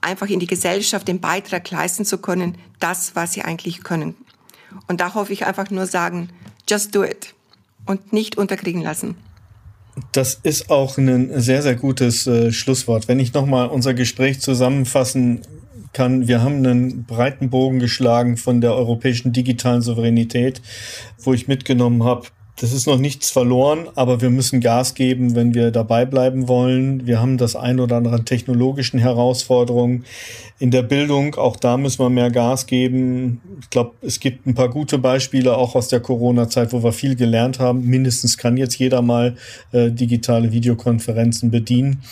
einfach 0.01 0.29
in 0.29 0.41
die 0.41 0.47
Gesellschaft 0.47 1.07
den 1.07 1.21
Beitrag 1.21 1.71
leisten 1.71 2.05
zu 2.05 2.19
können, 2.19 2.57
das, 2.81 3.15
was 3.15 3.33
sie 3.33 3.43
eigentlich 3.43 3.85
können. 3.85 4.17
Und 4.89 5.01
da 5.01 5.15
hoffe 5.15 5.33
ich 5.33 5.47
einfach 5.47 5.71
nur 5.71 5.87
sagen, 5.87 6.31
just 6.69 6.95
do 6.95 7.05
it 7.05 7.36
und 7.87 8.12
nicht 8.12 8.37
unterkriegen 8.37 8.83
lassen. 8.83 9.16
Das 10.12 10.38
ist 10.42 10.70
auch 10.70 10.99
ein 10.99 11.40
sehr, 11.40 11.62
sehr 11.62 11.75
gutes 11.75 12.27
äh, 12.27 12.53
Schlusswort. 12.53 13.09
Wenn 13.09 13.18
ich 13.18 13.33
nochmal 13.33 13.68
unser 13.68 13.94
Gespräch 13.94 14.40
zusammenfassen 14.40 15.40
kann. 15.96 16.29
Wir 16.29 16.42
haben 16.42 16.57
einen 16.57 17.05
breiten 17.05 17.49
Bogen 17.49 17.79
geschlagen 17.79 18.37
von 18.37 18.61
der 18.61 18.75
europäischen 18.75 19.33
digitalen 19.33 19.81
Souveränität, 19.81 20.61
wo 21.18 21.33
ich 21.33 21.49
mitgenommen 21.49 22.05
habe, 22.05 22.27
das 22.57 22.73
ist 22.73 22.87
noch 22.87 22.99
nichts 22.99 23.31
verloren, 23.31 23.88
aber 23.97 24.23
wir 24.23 24.31
müssen 24.31 24.61
Gas 24.61 24.95
geben, 24.95 25.35
wenn 25.35 25.55
wir 25.55 25.71
dabei 25.71 26.07
bleiben 26.07 26.49
wollen. 26.49 27.07
Wir 27.07 27.21
haben 27.21 27.37
das 27.37 27.55
ein 27.55 27.79
oder 27.79 27.97
andere 27.97 28.14
an 28.14 28.25
technologischen 28.25 28.99
Herausforderungen 28.99 30.07
in 30.59 30.71
der 30.71 30.83
Bildung. 30.83 31.35
Auch 31.35 31.57
da 31.57 31.77
müssen 31.77 31.99
wir 31.99 32.09
mehr 32.09 32.31
Gas 32.31 32.66
geben. 32.66 33.42
Ich 33.61 33.69
glaube, 33.69 33.92
es 34.01 34.21
gibt 34.21 34.47
ein 34.47 34.55
paar 34.55 34.71
gute 34.71 34.97
Beispiele 34.97 35.55
auch 35.55 35.75
aus 35.75 35.88
der 35.88 36.01
Corona-Zeit, 36.01 36.73
wo 36.73 36.83
wir 36.83 36.92
viel 36.92 37.14
gelernt 37.14 37.59
haben. 37.59 37.85
Mindestens 37.85 38.38
kann 38.38 38.57
jetzt 38.57 38.79
jeder 38.79 39.03
mal 39.03 39.37
äh, 39.73 39.90
digitale 39.90 40.51
Videokonferenzen 40.51 41.51
bedienen. 41.51 42.03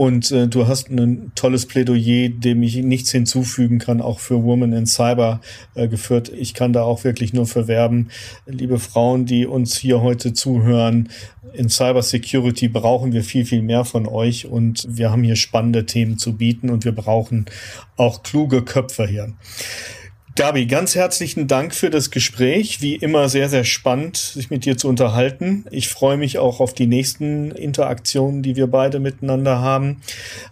Und 0.00 0.30
äh, 0.30 0.48
du 0.48 0.66
hast 0.66 0.88
ein 0.88 1.30
tolles 1.34 1.66
Plädoyer, 1.66 2.30
dem 2.30 2.62
ich 2.62 2.76
nichts 2.76 3.10
hinzufügen 3.10 3.78
kann, 3.78 4.00
auch 4.00 4.18
für 4.18 4.42
Women 4.42 4.72
in 4.72 4.86
Cyber 4.86 5.42
äh, 5.74 5.88
geführt. 5.88 6.32
Ich 6.34 6.54
kann 6.54 6.72
da 6.72 6.84
auch 6.84 7.04
wirklich 7.04 7.34
nur 7.34 7.46
für 7.46 7.68
werben. 7.68 8.08
Liebe 8.46 8.78
Frauen, 8.78 9.26
die 9.26 9.44
uns 9.44 9.76
hier 9.76 10.00
heute 10.00 10.32
zuhören, 10.32 11.10
in 11.52 11.68
Cyber 11.68 12.00
Security 12.00 12.68
brauchen 12.68 13.12
wir 13.12 13.22
viel, 13.22 13.44
viel 13.44 13.60
mehr 13.60 13.84
von 13.84 14.06
euch 14.06 14.46
und 14.46 14.86
wir 14.88 15.10
haben 15.10 15.22
hier 15.22 15.36
spannende 15.36 15.84
Themen 15.84 16.16
zu 16.16 16.34
bieten 16.34 16.70
und 16.70 16.86
wir 16.86 16.92
brauchen 16.92 17.44
auch 17.98 18.22
kluge 18.22 18.62
Köpfe 18.62 19.06
hier. 19.06 19.34
Gabi, 20.36 20.66
ganz 20.66 20.94
herzlichen 20.94 21.48
Dank 21.48 21.74
für 21.74 21.90
das 21.90 22.12
Gespräch. 22.12 22.80
Wie 22.80 22.94
immer 22.94 23.28
sehr, 23.28 23.48
sehr 23.48 23.64
spannend, 23.64 24.16
sich 24.16 24.48
mit 24.48 24.64
dir 24.64 24.76
zu 24.76 24.88
unterhalten. 24.88 25.64
Ich 25.72 25.88
freue 25.88 26.16
mich 26.16 26.38
auch 26.38 26.60
auf 26.60 26.72
die 26.72 26.86
nächsten 26.86 27.50
Interaktionen, 27.50 28.40
die 28.40 28.54
wir 28.54 28.68
beide 28.68 29.00
miteinander 29.00 29.58
haben. 29.58 30.00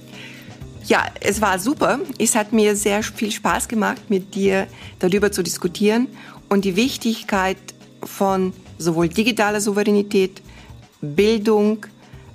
Ja, 0.85 1.05
es 1.19 1.41
war 1.41 1.57
super. 1.57 1.99
Es 2.19 2.35
hat 2.35 2.53
mir 2.53 2.75
sehr 2.75 3.01
viel 3.01 3.31
Spaß 3.31 3.67
gemacht, 3.67 4.09
mit 4.09 4.35
dir 4.35 4.67
darüber 4.99 5.31
zu 5.31 5.41
diskutieren 5.41 6.07
und 6.47 6.63
die 6.63 6.75
Wichtigkeit 6.75 7.57
von 8.03 8.53
sowohl 8.77 9.09
digitaler 9.09 9.61
Souveränität, 9.61 10.41
Bildung, 11.01 11.85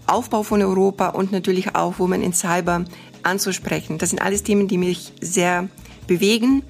Aufbau 0.06 0.42
von 0.42 0.62
Europa 0.62 1.08
und 1.08 1.32
natürlich 1.32 1.74
auch 1.74 1.98
Women 1.98 2.22
in 2.22 2.32
Cyber 2.32 2.84
anzusprechen. 3.22 3.98
Das 3.98 4.10
sind 4.10 4.20
alles 4.20 4.42
Themen, 4.42 4.68
die 4.68 4.78
mich 4.78 5.12
sehr 5.20 5.68
bewegen 6.06 6.62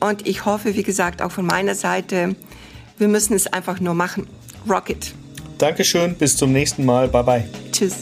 und 0.00 0.26
ich 0.26 0.44
hoffe, 0.44 0.74
wie 0.74 0.82
gesagt, 0.82 1.22
auch 1.22 1.30
von 1.30 1.46
meiner 1.46 1.74
Seite, 1.74 2.34
wir 2.98 3.08
müssen 3.08 3.34
es 3.34 3.46
einfach 3.46 3.80
nur 3.80 3.94
machen. 3.94 4.26
Rocket. 4.68 5.14
Dankeschön, 5.58 6.14
bis 6.14 6.36
zum 6.36 6.52
nächsten 6.52 6.84
Mal. 6.84 7.08
Bye 7.08 7.22
bye. 7.22 7.48
Tschüss. 7.70 7.96